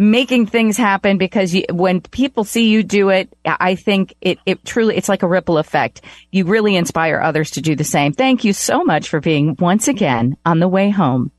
[0.00, 4.64] making things happen because you, when people see you do it, I think it, it
[4.64, 6.00] truly, it's like a ripple effect.
[6.32, 8.14] You really inspire others to do the same.
[8.14, 11.30] Thank you so much for being once again on the way home.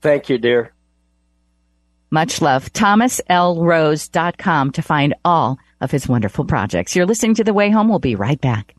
[0.00, 0.72] Thank you, dear.
[2.10, 2.72] Much love.
[2.72, 6.96] ThomasLRose.com to find all of his wonderful projects.
[6.96, 7.88] You're listening to The Way Home.
[7.88, 8.74] We'll be right back.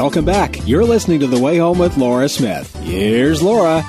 [0.00, 0.66] Welcome back.
[0.66, 2.74] You're listening to The Way Home with Laura Smith.
[2.76, 3.82] Here's Laura.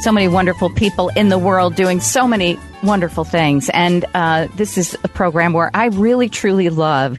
[0.00, 3.68] So many wonderful people in the world doing so many wonderful things.
[3.70, 7.18] And uh, this is a program where I really, truly love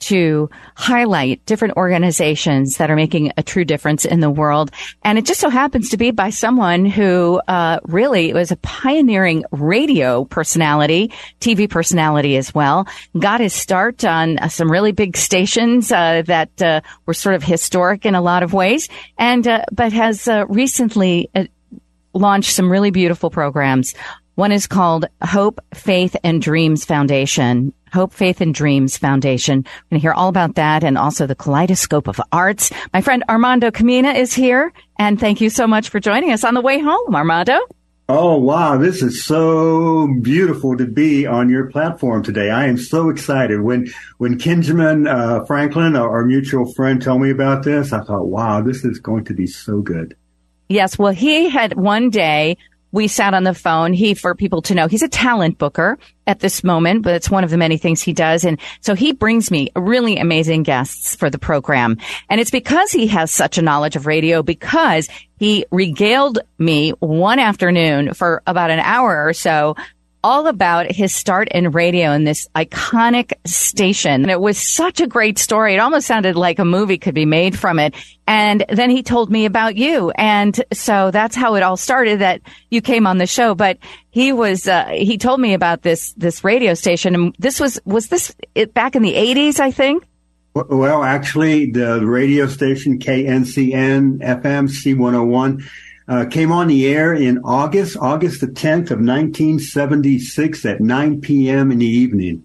[0.00, 4.70] to highlight different organizations that are making a true difference in the world.
[5.02, 9.44] And it just so happens to be by someone who uh, really was a pioneering
[9.50, 12.86] radio personality, TV personality as well.
[13.18, 17.42] Got his start on uh, some really big stations uh, that uh, were sort of
[17.42, 21.30] historic in a lot of ways, and uh, but has uh, recently
[22.14, 23.94] launched some really beautiful programs
[24.38, 27.72] one is called Hope, Faith, and Dreams Foundation.
[27.92, 29.64] Hope, Faith, and Dreams Foundation.
[29.64, 32.70] We're going to hear all about that and also the kaleidoscope of arts.
[32.94, 36.54] My friend Armando Camina is here, and thank you so much for joining us on
[36.54, 37.58] the way home, Armando.
[38.08, 38.76] Oh, wow.
[38.76, 42.50] This is so beautiful to be on your platform today.
[42.50, 43.62] I am so excited.
[43.62, 48.28] When, when Kinjamin uh, Franklin, our, our mutual friend, told me about this, I thought,
[48.28, 50.16] wow, this is going to be so good.
[50.68, 50.98] Yes.
[50.98, 52.58] Well, he had one day
[52.92, 53.92] we sat on the phone.
[53.92, 57.44] He, for people to know, he's a talent booker at this moment, but it's one
[57.44, 58.44] of the many things he does.
[58.44, 61.98] And so he brings me really amazing guests for the program.
[62.28, 67.38] And it's because he has such a knowledge of radio because he regaled me one
[67.38, 69.76] afternoon for about an hour or so
[70.28, 74.20] all about his start in radio in this iconic station.
[74.20, 75.72] And it was such a great story.
[75.72, 77.94] It almost sounded like a movie could be made from it.
[78.26, 80.10] And then he told me about you.
[80.10, 83.54] And so that's how it all started that you came on the show.
[83.54, 83.78] But
[84.10, 87.14] he was, uh, he told me about this, this radio station.
[87.14, 90.04] And this was, was this it back in the eighties, I think?
[90.52, 95.62] Well, actually the radio station KNCN FM C101
[96.08, 101.70] uh, came on the air in August, August the 10th of 1976 at 9 p.m.
[101.70, 102.44] in the evening.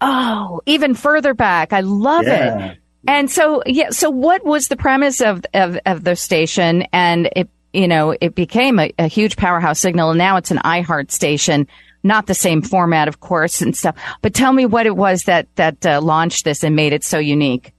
[0.00, 1.72] Oh, even further back.
[1.72, 2.70] I love yeah.
[2.70, 2.78] it.
[3.06, 6.86] And so, yeah, so what was the premise of, of, of the station?
[6.92, 10.58] And it, you know, it became a, a huge powerhouse signal and now it's an
[10.58, 11.68] iHeart station.
[12.02, 13.96] Not the same format, of course, and stuff.
[14.20, 17.18] But tell me what it was that, that uh, launched this and made it so
[17.18, 17.73] unique.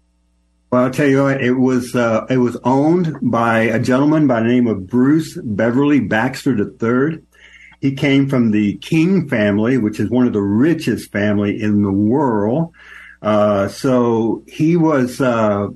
[0.76, 4.42] Well, I'll tell you what, it was, uh, it was owned by a gentleman by
[4.42, 7.22] the name of Bruce Beverly Baxter III.
[7.80, 11.94] He came from the King family, which is one of the richest family in the
[11.94, 12.74] world.
[13.22, 15.70] Uh, so he was, uh,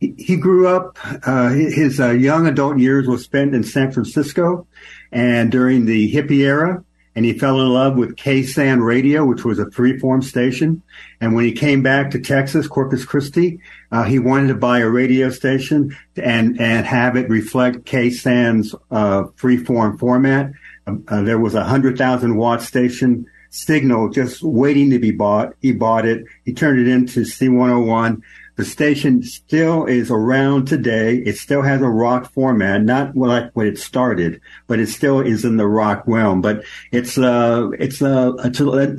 [0.00, 4.66] he, he, grew up, uh, his uh, young adult years was spent in San Francisco
[5.10, 9.58] and during the hippie era and he fell in love with KSAN Radio, which was
[9.58, 10.82] a freeform station.
[11.20, 14.88] And when he came back to Texas, Corpus Christi, uh, he wanted to buy a
[14.88, 20.52] radio station and and have it reflect KSAN's uh, freeform format.
[20.86, 25.54] Um, uh, there was a hundred thousand watt station signal just waiting to be bought.
[25.60, 26.24] He bought it.
[26.44, 28.22] He turned it into C101.
[28.60, 31.16] The station still is around today.
[31.16, 35.46] It still has a rock format, not like when it started, but it still is
[35.46, 36.42] in the rock realm.
[36.42, 38.52] But it's uh it's a, a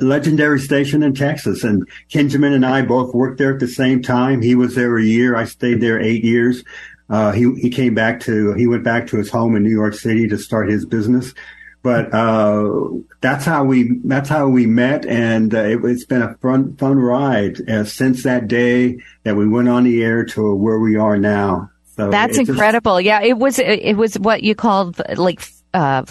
[0.04, 4.42] legendary station in Texas, and Kinjamin and I both worked there at the same time.
[4.42, 5.36] He was there a year.
[5.36, 6.64] I stayed there eight years.
[7.08, 9.94] Uh, he he came back to he went back to his home in New York
[9.94, 11.34] City to start his business
[11.82, 12.70] but uh,
[13.20, 16.98] that's how we that's how we met, and uh, it, has been a fun fun
[16.98, 21.18] ride uh, since that day that we went on the air to where we are
[21.18, 21.70] now.
[21.96, 22.98] So that's incredible.
[22.98, 25.42] Just, yeah, it was it was what you called like
[25.74, 26.04] uh,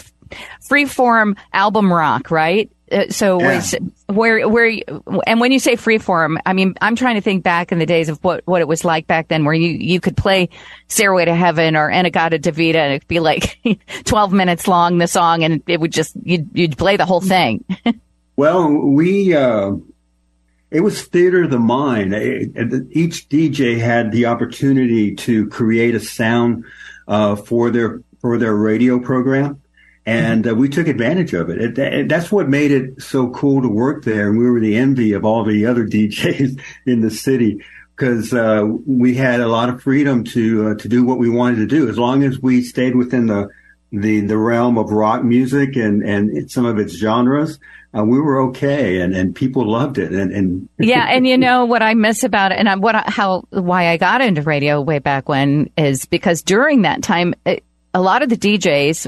[0.61, 2.69] free form album rock, right?
[2.91, 3.55] Uh, so yeah.
[3.55, 3.75] was
[4.07, 4.77] where where
[5.25, 8.09] and when you say freeform, I mean I'm trying to think back in the days
[8.09, 10.49] of what what it was like back then, where you you could play
[10.87, 13.59] "Stairway to Heaven" or In-A-Gadda-Da-Vida, and it'd be like
[14.03, 17.63] 12 minutes long the song, and it would just you'd you'd play the whole thing.
[18.35, 19.35] well, we.
[19.35, 19.73] Uh,
[20.69, 22.13] it was theater of the mind.
[22.91, 26.63] Each DJ had the opportunity to create a sound
[27.09, 29.60] uh, for their for their radio program
[30.05, 31.61] and uh, we took advantage of it.
[31.61, 32.09] It, it.
[32.09, 35.25] That's what made it so cool to work there, and we were the envy of
[35.25, 37.63] all the other DJs in the city
[37.95, 41.57] because uh, we had a lot of freedom to uh, to do what we wanted
[41.57, 43.49] to do, as long as we stayed within the
[43.91, 47.59] the the realm of rock music and and some of its genres.
[47.93, 51.65] Uh, we were okay, and, and people loved it, and, and yeah, and you know
[51.65, 55.27] what I miss about it, and what how why I got into radio way back
[55.27, 59.07] when is because during that time, it, a lot of the DJs,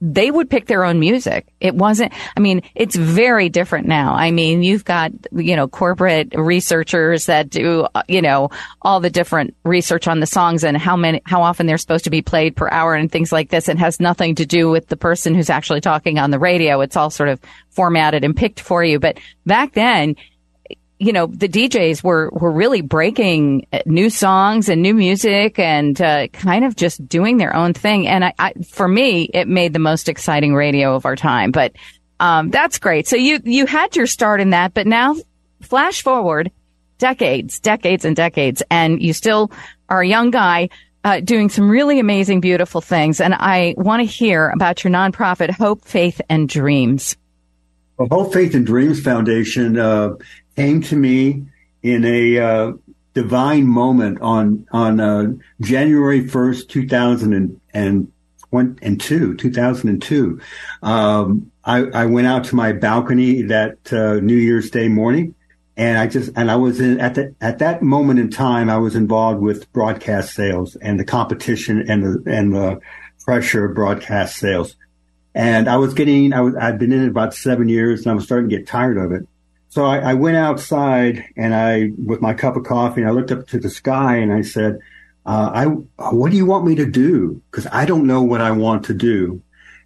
[0.00, 1.46] they would pick their own music.
[1.60, 4.14] It wasn't, I mean, it's very different now.
[4.14, 8.50] I mean, you've got, you know, corporate researchers that do, uh, you know,
[8.82, 12.10] all the different research on the songs and how many, how often they're supposed to
[12.10, 13.68] be played per hour and things like this.
[13.68, 16.80] It has nothing to do with the person who's actually talking on the radio.
[16.80, 17.40] It's all sort of
[17.70, 18.98] formatted and picked for you.
[18.98, 20.16] But back then,
[21.00, 26.28] you know, the DJs were, were really breaking new songs and new music and uh,
[26.28, 28.06] kind of just doing their own thing.
[28.06, 31.52] And I, I, for me, it made the most exciting radio of our time.
[31.52, 31.72] But
[32.20, 33.08] um, that's great.
[33.08, 35.16] So you you had your start in that, but now
[35.62, 36.50] flash forward
[36.98, 39.50] decades, decades and decades, and you still
[39.88, 40.68] are a young guy
[41.02, 43.22] uh, doing some really amazing, beautiful things.
[43.22, 47.16] And I want to hear about your nonprofit, Hope, Faith, and Dreams.
[47.96, 50.14] Well, Hope, Faith, and Dreams Foundation uh,
[50.56, 51.46] came to me
[51.82, 52.72] in a uh,
[53.14, 58.12] divine moment on on uh, January first, two thousand and
[58.52, 60.40] and two, two thousand and two.
[60.82, 65.34] Um, I, I, went out to my balcony that uh, New Year's Day morning,
[65.76, 68.78] and I just and I was in at that at that moment in time I
[68.78, 72.80] was involved with broadcast sales and the competition and the and the
[73.24, 74.76] pressure of broadcast sales,
[75.34, 78.14] and I was getting I was I'd been in it about seven years and I
[78.14, 79.28] was starting to get tired of it.
[79.70, 83.30] So I, I, went outside and I, with my cup of coffee, and I looked
[83.30, 84.80] up to the sky and I said,
[85.24, 87.40] uh, "I, what do you want me to do?
[87.50, 89.42] Because I don't know what I want to do."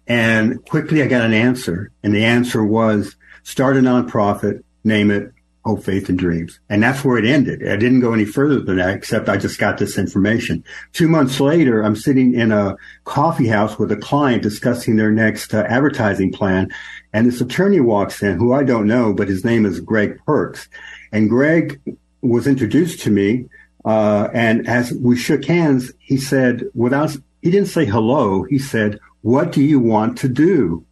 [0.07, 5.34] And quickly, I got an answer, and the answer was start a nonprofit, name it
[5.65, 6.59] Hope, Faith, and Dreams.
[6.69, 7.67] And that's where it ended.
[7.67, 10.63] I didn't go any further than that, except I just got this information.
[10.93, 15.55] Two months later, I'm sitting in a coffee house with a client discussing their next
[15.55, 16.71] uh, advertising plan.
[17.13, 20.69] And this attorney walks in, who I don't know, but his name is Greg Perks.
[21.11, 21.81] And Greg
[22.21, 23.45] was introduced to me.
[23.85, 28.43] Uh, and as we shook hands, he said, without, he didn't say hello.
[28.43, 30.85] He said, what do you want to do?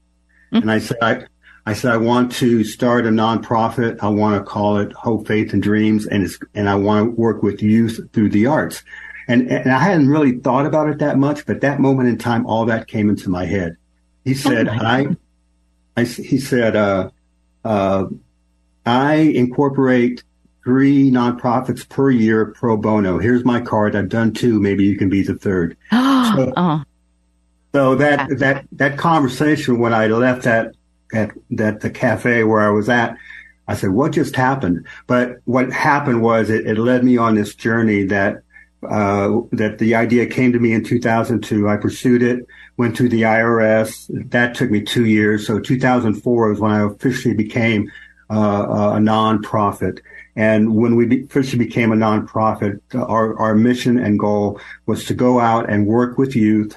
[0.52, 0.64] Mm-hmm.
[0.64, 1.26] And I said, I,
[1.66, 3.98] I said, I want to start a nonprofit.
[4.02, 6.06] I want to call it Hope, Faith, and Dreams.
[6.06, 8.84] And it's, and I want to work with youth through the arts.
[9.30, 12.46] And, and I hadn't really thought about it that much, but that moment in time,
[12.46, 13.78] all that came into my head.
[14.26, 15.08] He oh said, oh I,
[15.96, 17.10] I, he said, uh,
[17.64, 18.06] uh,
[18.86, 20.24] I incorporate
[20.66, 23.20] three nonprofits per year pro bono.
[23.20, 23.96] Here's my card.
[23.96, 24.60] I've done two.
[24.60, 25.78] Maybe you can be the third.
[25.92, 26.84] so, oh.
[27.74, 30.76] so that, that, that conversation when I left that,
[31.14, 33.18] at, that the cafe where I was at,
[33.68, 34.86] I said, what just happened?
[35.08, 38.44] But what happened was it, it led me on this journey that
[38.90, 41.70] uh, that the idea came to me in 2002.
[41.70, 42.46] I pursued it,
[42.76, 44.10] went to the IRS.
[44.32, 45.48] That took me two years.
[45.48, 47.90] So 2004 was when I officially became
[48.30, 50.00] uh, a nonprofit.
[50.36, 55.40] And when we officially became a nonprofit, our, our mission and goal was to go
[55.40, 56.76] out and work with youth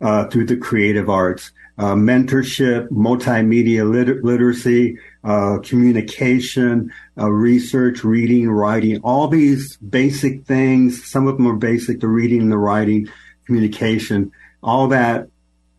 [0.00, 1.52] uh, through the creative arts.
[1.78, 11.04] Uh, mentorship, multimedia liter- literacy, uh, communication, uh, research, reading, writing, all these basic things.
[11.04, 13.08] Some of them are basic, the reading, the writing,
[13.44, 14.32] communication,
[14.62, 15.28] all that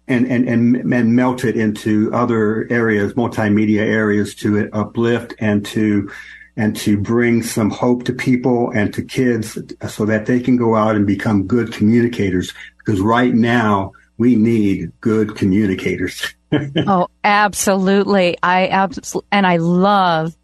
[0.08, 6.10] and, and, and, and melt it into other areas, multimedia areas to uplift and to,
[6.56, 9.58] and to bring some hope to people and to kids
[9.90, 12.54] so that they can go out and become good communicators.
[12.78, 16.36] Because right now we need good communicators.
[16.88, 18.38] oh, absolutely.
[18.42, 20.36] I absolutely, and I love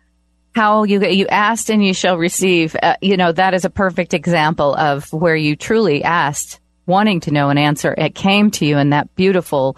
[0.56, 2.76] how you you asked and you shall receive.
[2.82, 7.32] Uh, you know that is a perfect example of where you truly asked, wanting to
[7.32, 7.94] know an answer.
[7.98, 9.78] It came to you in that beautiful,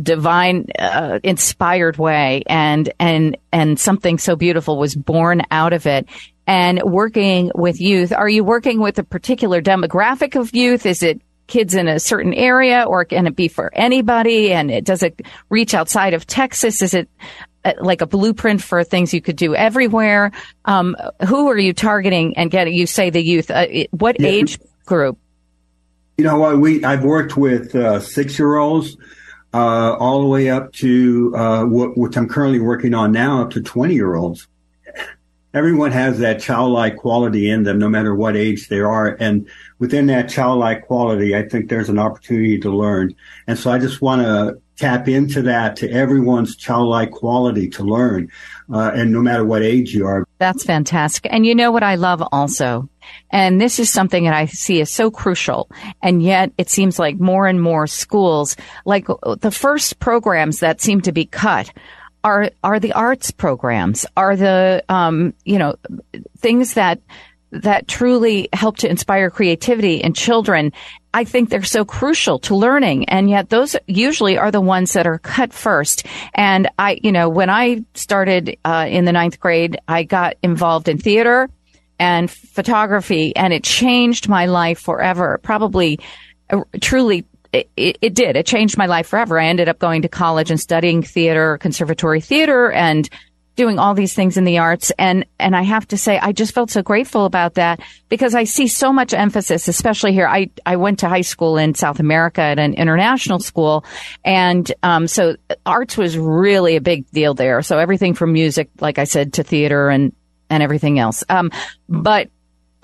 [0.00, 6.08] divine, uh, inspired way, and and and something so beautiful was born out of it.
[6.46, 10.86] And working with youth, are you working with a particular demographic of youth?
[10.86, 14.52] Is it kids in a certain area or can it be for anybody?
[14.52, 16.80] And it, does it reach outside of Texas?
[16.82, 17.08] Is it
[17.64, 20.30] uh, like a blueprint for things you could do everywhere?
[20.64, 20.96] Um,
[21.26, 22.74] who are you targeting and getting?
[22.74, 23.50] You say the youth.
[23.50, 24.28] Uh, what yeah.
[24.28, 25.18] age group?
[26.16, 26.58] You know what?
[26.58, 28.96] We I've worked with uh, six year olds.
[29.54, 33.50] Uh, all the way up to uh, what, which I'm currently working on now, up
[33.52, 34.46] to 20 year olds
[35.54, 39.16] everyone has that childlike quality in them, no matter what age they are.
[39.20, 43.14] And within that childlike quality, I think there's an opportunity to learn.
[43.46, 48.30] And so I just want to tap into that to everyone's childlike quality to learn.
[48.72, 50.24] Uh, and no matter what age you are.
[50.38, 51.32] That's fantastic.
[51.32, 52.88] And you know what I love also?
[53.30, 55.68] And this is something that I see as so crucial.
[56.02, 59.06] And yet it seems like more and more schools, like
[59.38, 61.72] the first programs that seem to be cut
[62.28, 65.76] are are the arts programs, are the um, you know
[66.36, 67.00] things that
[67.50, 70.70] that truly help to inspire creativity in children.
[71.14, 73.08] I think they're so crucial to learning.
[73.08, 76.04] And yet those usually are the ones that are cut first.
[76.34, 80.88] And I, you know, when I started uh, in the ninth grade, I got involved
[80.88, 81.48] in theater
[81.98, 85.40] and photography and it changed my life forever.
[85.42, 86.00] Probably
[86.50, 88.36] uh, truly it, it, did.
[88.36, 89.38] It changed my life forever.
[89.38, 93.08] I ended up going to college and studying theater, conservatory theater, and
[93.56, 94.92] doing all these things in the arts.
[94.98, 98.44] And, and I have to say, I just felt so grateful about that because I
[98.44, 100.28] see so much emphasis, especially here.
[100.28, 103.84] I, I went to high school in South America at an international school.
[104.24, 105.34] And, um, so
[105.66, 107.60] arts was really a big deal there.
[107.62, 110.14] So everything from music, like I said, to theater and,
[110.48, 111.24] and everything else.
[111.28, 111.50] Um,
[111.88, 112.30] but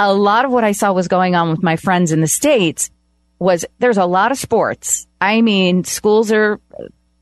[0.01, 2.91] a lot of what I saw was going on with my friends in the States
[3.39, 5.07] was there's a lot of sports.
[5.20, 6.61] I mean, schools are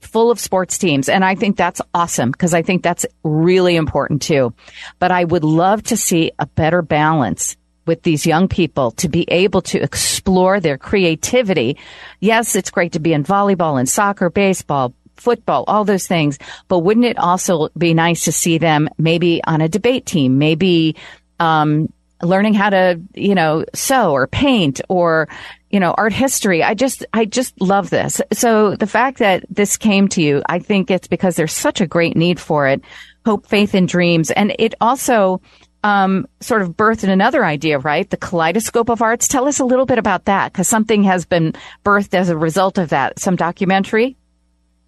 [0.01, 1.09] full of sports teams.
[1.09, 4.53] And I think that's awesome because I think that's really important too.
[4.99, 7.57] But I would love to see a better balance
[7.87, 11.79] with these young people to be able to explore their creativity.
[12.21, 16.39] Yes, it's great to be in volleyball and soccer, baseball, football, all those things.
[16.69, 20.97] But wouldn't it also be nice to see them maybe on a debate team, maybe,
[21.41, 21.93] um,
[22.23, 25.29] learning how to, you know, sew or paint or,
[25.71, 26.63] you know, art history.
[26.63, 28.21] I just, I just love this.
[28.33, 31.87] So the fact that this came to you, I think it's because there's such a
[31.87, 32.83] great need for it.
[33.25, 34.31] Hope, faith, and dreams.
[34.31, 35.41] And it also,
[35.85, 38.09] um, sort of birthed another idea, right?
[38.09, 39.27] The kaleidoscope of arts.
[39.27, 41.55] Tell us a little bit about that because something has been
[41.85, 43.19] birthed as a result of that.
[43.19, 44.17] Some documentary?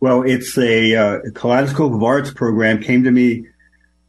[0.00, 3.46] Well, it's a uh, kaleidoscope of arts program came to me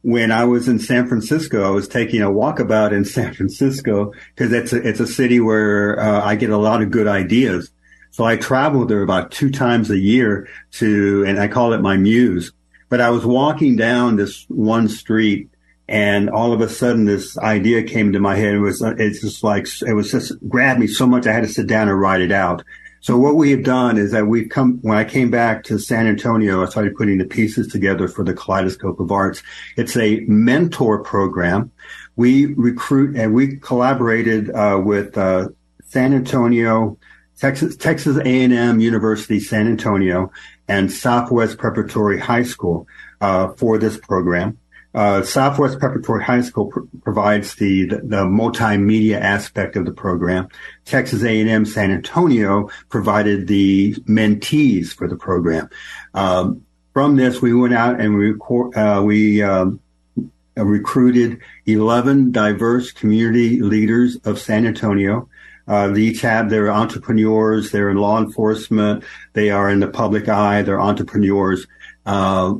[0.06, 4.52] when I was in San Francisco, I was taking a walkabout in San Francisco because
[4.52, 7.72] it's a, it's a city where uh, I get a lot of good ideas.
[8.12, 11.96] So I traveled there about two times a year to, and I call it my
[11.96, 12.52] muse.
[12.88, 15.50] But I was walking down this one street
[15.88, 18.54] and all of a sudden this idea came to my head.
[18.54, 21.48] It was, it's just like, it was just grabbed me so much I had to
[21.48, 22.62] sit down and write it out.
[23.00, 26.06] So what we have done is that we've come, when I came back to San
[26.06, 29.42] Antonio, I started putting the pieces together for the Kaleidoscope of Arts.
[29.76, 31.70] It's a mentor program.
[32.16, 35.48] We recruit and we collaborated uh, with uh,
[35.84, 36.98] San Antonio,
[37.38, 40.32] Texas, Texas A&M University, San Antonio,
[40.68, 42.86] and Southwest Preparatory High School
[43.20, 44.58] uh, for this program.
[44.96, 50.48] Uh, Southwest Preparatory High School pr- provides the, the, the multimedia aspect of the program.
[50.86, 55.68] Texas A&M San Antonio provided the mentees for the program.
[56.14, 58.32] Um, from this, we went out and we
[58.74, 59.80] uh, we um,
[60.56, 65.28] recruited 11 diverse community leaders of San Antonio.
[65.68, 67.70] Uh, they each have their entrepreneurs.
[67.70, 69.04] They're in law enforcement.
[69.34, 70.62] They are in the public eye.
[70.62, 71.66] They're entrepreneurs.
[72.06, 72.54] Uh,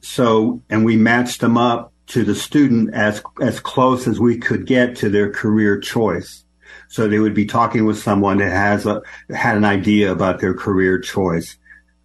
[0.00, 4.66] so, and we matched them up to the student as, as close as we could
[4.66, 6.44] get to their career choice.
[6.88, 9.02] So they would be talking with someone that has a,
[9.34, 11.56] had an idea about their career choice.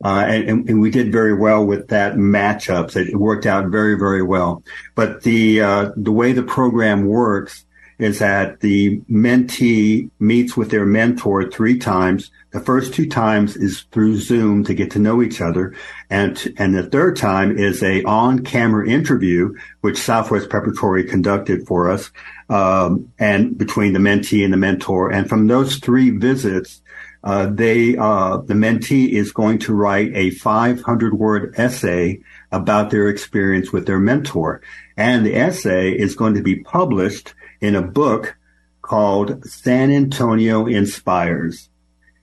[0.03, 2.95] Uh, and, and, we did very well with that matchups.
[2.95, 4.63] It worked out very, very well.
[4.93, 7.65] But the, uh, the way the program works
[7.97, 12.29] is that the mentee meets with their mentor three times.
[12.51, 15.75] The first two times is through Zoom to get to know each other.
[16.09, 22.09] And, and the third time is a on-camera interview, which Southwest Preparatory conducted for us,
[22.49, 25.11] um, and between the mentee and the mentor.
[25.11, 26.81] And from those three visits,
[27.23, 32.21] uh, they, uh, the mentee is going to write a 500 word essay
[32.53, 34.61] about their experience with their mentor.
[34.95, 38.37] And the essay is going to be published in a book
[38.81, 41.69] called San Antonio Inspires.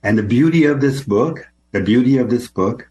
[0.05, 2.87] And the beauty of this book, the beauty of this book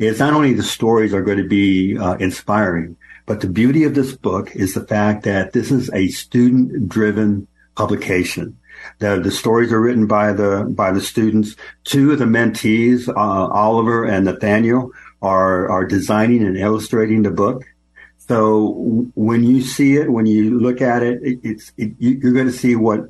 [0.00, 3.94] is not only the stories are going to be uh, inspiring, but the beauty of
[3.94, 7.46] this book is the fact that this is a student driven
[7.76, 8.58] publication.
[8.98, 11.54] The, the stories are written by the, by the students.
[11.84, 14.90] Two of the mentees, uh, Oliver and Nathaniel,
[15.22, 17.64] are, are designing and illustrating the book.
[18.26, 22.46] So when you see it, when you look at it, it it's it, you're going
[22.46, 23.02] to see what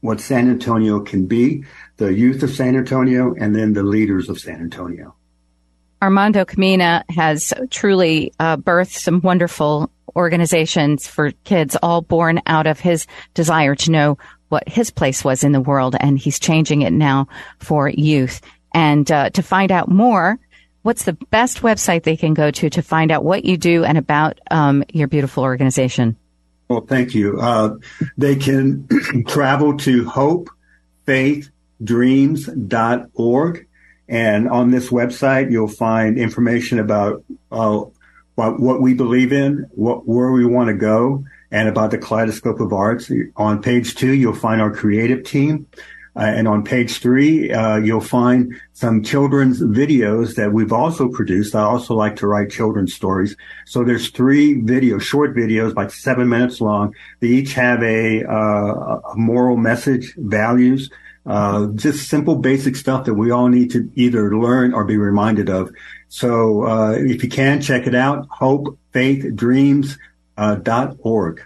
[0.00, 1.64] what San Antonio can be,
[1.96, 5.14] the youth of San Antonio, and then the leaders of San Antonio.
[6.00, 12.78] Armando Camina has truly uh, birthed some wonderful organizations for kids, all born out of
[12.78, 14.18] his desire to know
[14.48, 17.28] what his place was in the world, and he's changing it now
[17.58, 18.40] for youth.
[18.72, 20.38] And uh, to find out more
[20.82, 23.98] what's the best website they can go to to find out what you do and
[23.98, 26.16] about um, your beautiful organization?
[26.68, 27.40] Well, thank you.
[27.40, 27.76] Uh,
[28.16, 28.86] they can
[29.26, 30.04] travel to
[31.06, 33.66] hopefaithdreams.org.
[34.10, 37.82] And on this website, you'll find information about uh,
[38.34, 42.60] what, what we believe in, what, where we want to go, and about the kaleidoscope
[42.60, 43.10] of arts.
[43.36, 45.66] On page two, you'll find our creative team.
[46.18, 51.54] Uh, and on page three, uh, you'll find some children's videos that we've also produced.
[51.54, 53.36] I also like to write children's stories.
[53.66, 56.92] So there's three videos, short videos, like seven minutes long.
[57.20, 60.90] They each have a, uh, a moral message, values,
[61.24, 65.48] uh, just simple basic stuff that we all need to either learn or be reminded
[65.48, 65.70] of.
[66.08, 69.96] So, uh, if you can check it out, hope, faith, dreams,
[70.36, 71.44] uh, dot org.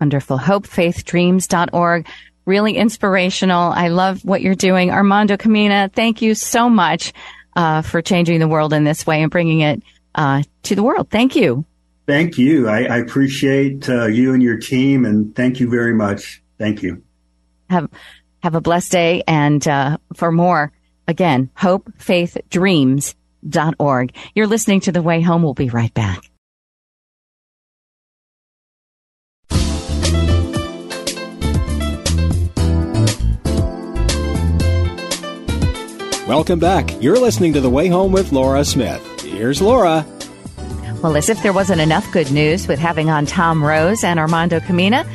[0.00, 0.38] Wonderful.
[0.38, 2.06] Hopefaithdreams.org.
[2.48, 3.70] Really inspirational.
[3.72, 4.90] I love what you're doing.
[4.90, 7.12] Armando Camina, thank you so much
[7.54, 9.82] uh, for changing the world in this way and bringing it
[10.14, 11.10] uh, to the world.
[11.10, 11.66] Thank you.
[12.06, 12.66] Thank you.
[12.66, 16.42] I, I appreciate uh, you and your team, and thank you very much.
[16.56, 17.02] Thank you.
[17.68, 17.90] Have
[18.42, 20.72] have a blessed day, and uh, for more,
[21.06, 24.16] again, hopefaithdreams.org.
[24.34, 25.42] You're listening to The Way Home.
[25.42, 26.30] We'll be right back.
[36.28, 37.02] Welcome back.
[37.02, 39.02] You're listening to The Way Home with Laura Smith.
[39.22, 40.04] Here's Laura.
[41.02, 44.60] Well, as if there wasn't enough good news with having on Tom Rose and Armando
[44.60, 45.08] Camina,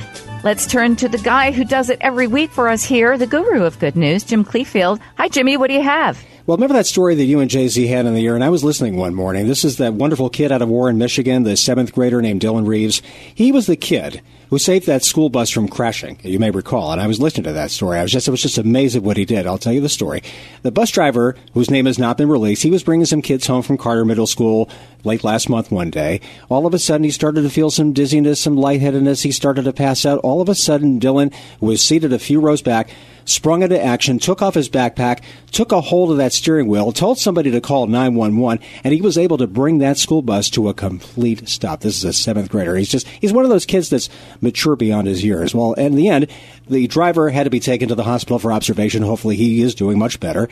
[0.43, 3.64] let's turn to the guy who does it every week for us here, the guru
[3.64, 4.99] of good news, Jim Cleefield.
[5.18, 5.55] Hi, Jimmy.
[5.55, 6.20] What do you have?
[6.47, 8.49] Well, remember that story that you and Jay Z had in the air, and I
[8.49, 9.47] was listening one morning.
[9.47, 13.03] This is that wonderful kid out of Warren, Michigan, the seventh grader named Dylan Reeves.
[13.36, 16.20] He was the kid who saved that school bus from crashing.
[16.24, 18.00] You may recall, and I was listening to that story.
[18.00, 19.48] I was just, I was just amazed at what he did.
[19.48, 20.24] I'll tell you the story.
[20.62, 23.62] The bus driver, whose name has not been released, he was bringing some kids home
[23.62, 24.70] from Carter Middle School
[25.04, 26.22] late last month one day.
[26.50, 29.24] All of a sudden, he started to feel some dizziness, some lightheadedness.
[29.24, 30.20] He started to pass out.
[30.20, 32.89] All of a sudden, Dylan was seated a few rows back
[33.26, 35.22] sprung into action, took off his backpack,
[35.52, 39.18] took a hold of that steering wheel, told somebody to call 911, and he was
[39.18, 41.82] able to bring that school bus to a complete stop.
[41.82, 42.76] This is a seventh grader.
[42.76, 44.10] He's just, he's one of those kids that's
[44.42, 45.54] mature beyond his years.
[45.54, 46.28] Well, in the end,
[46.68, 49.04] the driver had to be taken to the hospital for observation.
[49.04, 50.50] Hopefully he is doing much better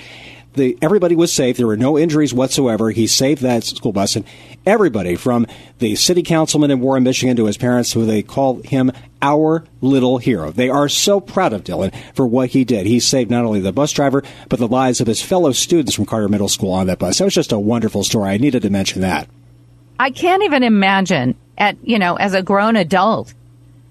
[0.54, 1.58] the everybody was safe.
[1.58, 2.91] There were no injuries whatsoever.
[2.91, 4.26] He saved that school bus, and
[4.66, 5.47] everybody from
[5.80, 8.91] the city councilman in Warren, Michigan, to his parents, who they call him
[9.22, 10.52] our little hero.
[10.52, 12.86] They are so proud of Dylan for what he did.
[12.86, 16.06] He saved not only the bus driver, but the lives of his fellow students from
[16.06, 17.20] Carter Middle School on that bus.
[17.20, 18.32] That was just a wonderful story.
[18.32, 19.28] I needed to mention that.
[19.99, 23.34] I can't even imagine at you know as a grown adult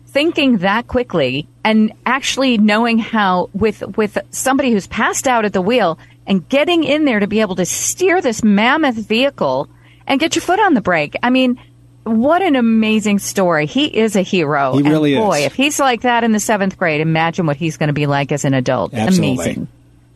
[0.09, 5.63] thinking that quickly and actually knowing how with with somebody who's passed out at the
[5.63, 5.99] wheel
[6.31, 9.69] and getting in there to be able to steer this mammoth vehicle
[10.07, 11.17] and get your foot on the brake.
[11.25, 11.61] I mean,
[12.05, 13.67] what an amazing story.
[13.67, 14.77] He is a hero.
[14.77, 15.47] He really and boy, is.
[15.47, 18.31] if he's like that in the seventh grade, imagine what he's going to be like
[18.31, 18.95] as an adult.
[18.95, 19.45] Absolutely.
[19.45, 19.69] Amazing.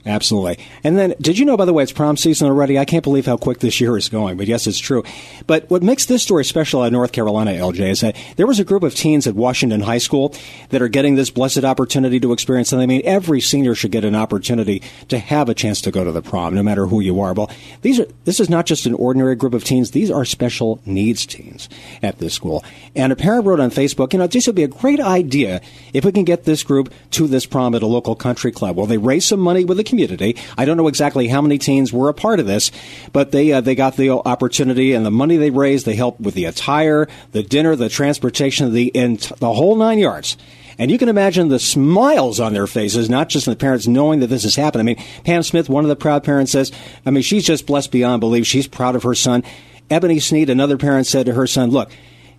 [0.06, 0.58] Absolutely.
[0.82, 2.78] And then, did you know, by the way, it's prom season already?
[2.78, 5.02] I can't believe how quick this year is going, but yes, it's true.
[5.46, 8.64] But what makes this story special out North Carolina, LJ, is that there was a
[8.64, 10.34] group of teens at Washington High School
[10.68, 12.82] that are getting this blessed opportunity to experience something.
[12.82, 16.12] I mean, every senior should get an opportunity to have a chance to go to
[16.12, 17.32] the prom, no matter who you are.
[17.32, 17.50] Well,
[17.80, 19.92] these are, this is not just an ordinary group of teens.
[19.92, 21.70] These are special needs teens
[22.02, 22.62] at this school.
[22.94, 25.62] And a parent wrote on Facebook, you know, this would be a great idea
[25.94, 28.76] if we can get this group to this prom at a local country club.
[28.76, 30.36] Well, they raised some money with the community.
[30.58, 32.70] I don't know exactly how many teens were a part of this,
[33.12, 35.86] but they uh, they got the opportunity and the money they raised.
[35.86, 40.36] They helped with the attire, the dinner, the transportation, the the whole nine yards.
[40.76, 44.26] And you can imagine the smiles on their faces, not just the parents knowing that
[44.26, 44.80] this has happened.
[44.80, 46.72] I mean, Pam Smith, one of the proud parents, says,
[47.06, 48.44] I mean, she's just blessed beyond belief.
[48.44, 49.44] She's proud of her son.
[49.88, 51.92] Ebony Sneed, another parent, said to her son, Look,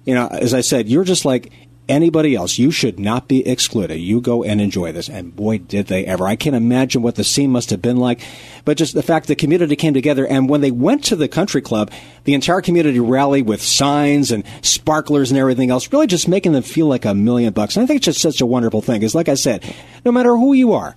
[0.03, 1.53] you know, as I said, you're just like
[1.88, 2.58] anybody else.
[2.58, 3.98] You should not be excluded.
[3.98, 5.10] You go and enjoy this.
[5.10, 6.28] And boy, did they ever.
[6.28, 8.22] I can't imagine what the scene must have been like.
[8.64, 11.62] But just the fact the community came together and when they went to the country
[11.62, 11.92] club,
[12.24, 16.64] the entire community rallied with signs and sparklers and everything else, really just making them
[16.64, 17.76] feel like a million bucks.
[17.76, 19.00] And I think it's just such a wonderful thing.
[19.00, 19.64] Because like I said,
[20.04, 20.96] no matter who you are,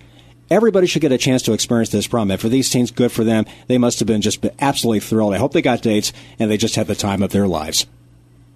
[0.50, 2.30] Everybody should get a chance to experience this prom.
[2.30, 3.44] And for these teens, good for them.
[3.66, 5.34] They must have been just absolutely thrilled.
[5.34, 7.86] I hope they got dates and they just had the time of their lives.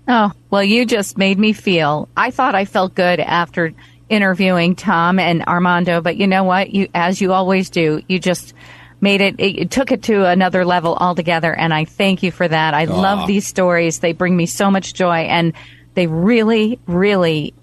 [0.08, 2.08] Oh, well, you just made me feel.
[2.16, 3.72] I thought I felt good after
[4.08, 6.70] interviewing Tom and Armando, but you know what?
[6.70, 8.52] You, as you always do, you just
[9.00, 11.54] made it, it took it to another level altogether.
[11.54, 12.74] And I thank you for that.
[12.74, 12.96] I Aww.
[12.96, 13.98] love these stories.
[14.00, 15.52] They bring me so much joy and
[15.94, 17.54] they really, really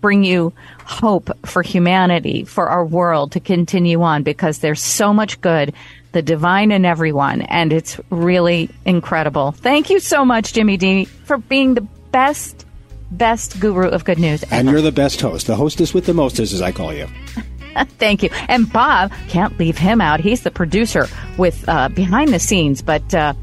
[0.00, 0.52] bring you
[0.84, 5.74] hope for humanity, for our world to continue on because there's so much good
[6.18, 9.52] the divine in everyone, and it's really incredible.
[9.52, 12.66] Thank you so much, Jimmy D, for being the best,
[13.12, 14.42] best guru of good news.
[14.42, 14.54] Ever.
[14.56, 17.06] And you're the best host, the hostess with the mostest, as I call you.
[18.00, 18.30] Thank you.
[18.48, 20.18] And Bob, can't leave him out.
[20.18, 21.06] He's the producer
[21.36, 23.14] with uh, behind the scenes, but.
[23.14, 23.34] Uh,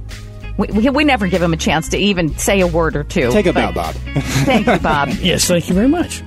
[0.58, 3.30] we, we, we, never give him a chance to even say a word or two.
[3.30, 3.94] Take a bow, Bob.
[4.46, 5.10] thank you, Bob.
[5.20, 6.24] yes, thank you very much.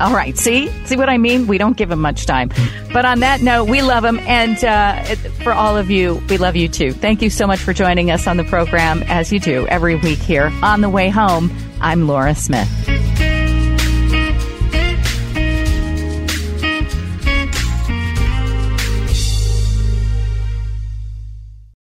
[0.00, 0.36] All right.
[0.36, 0.68] See?
[0.86, 1.46] See what I mean?
[1.46, 2.50] We don't give him much time.
[2.92, 4.18] But on that note, we love him.
[4.20, 5.02] And uh,
[5.42, 6.92] for all of you, we love you too.
[6.92, 10.18] Thank you so much for joining us on the program, as you do every week
[10.18, 11.54] here on the way home.
[11.80, 12.68] I'm Laura Smith.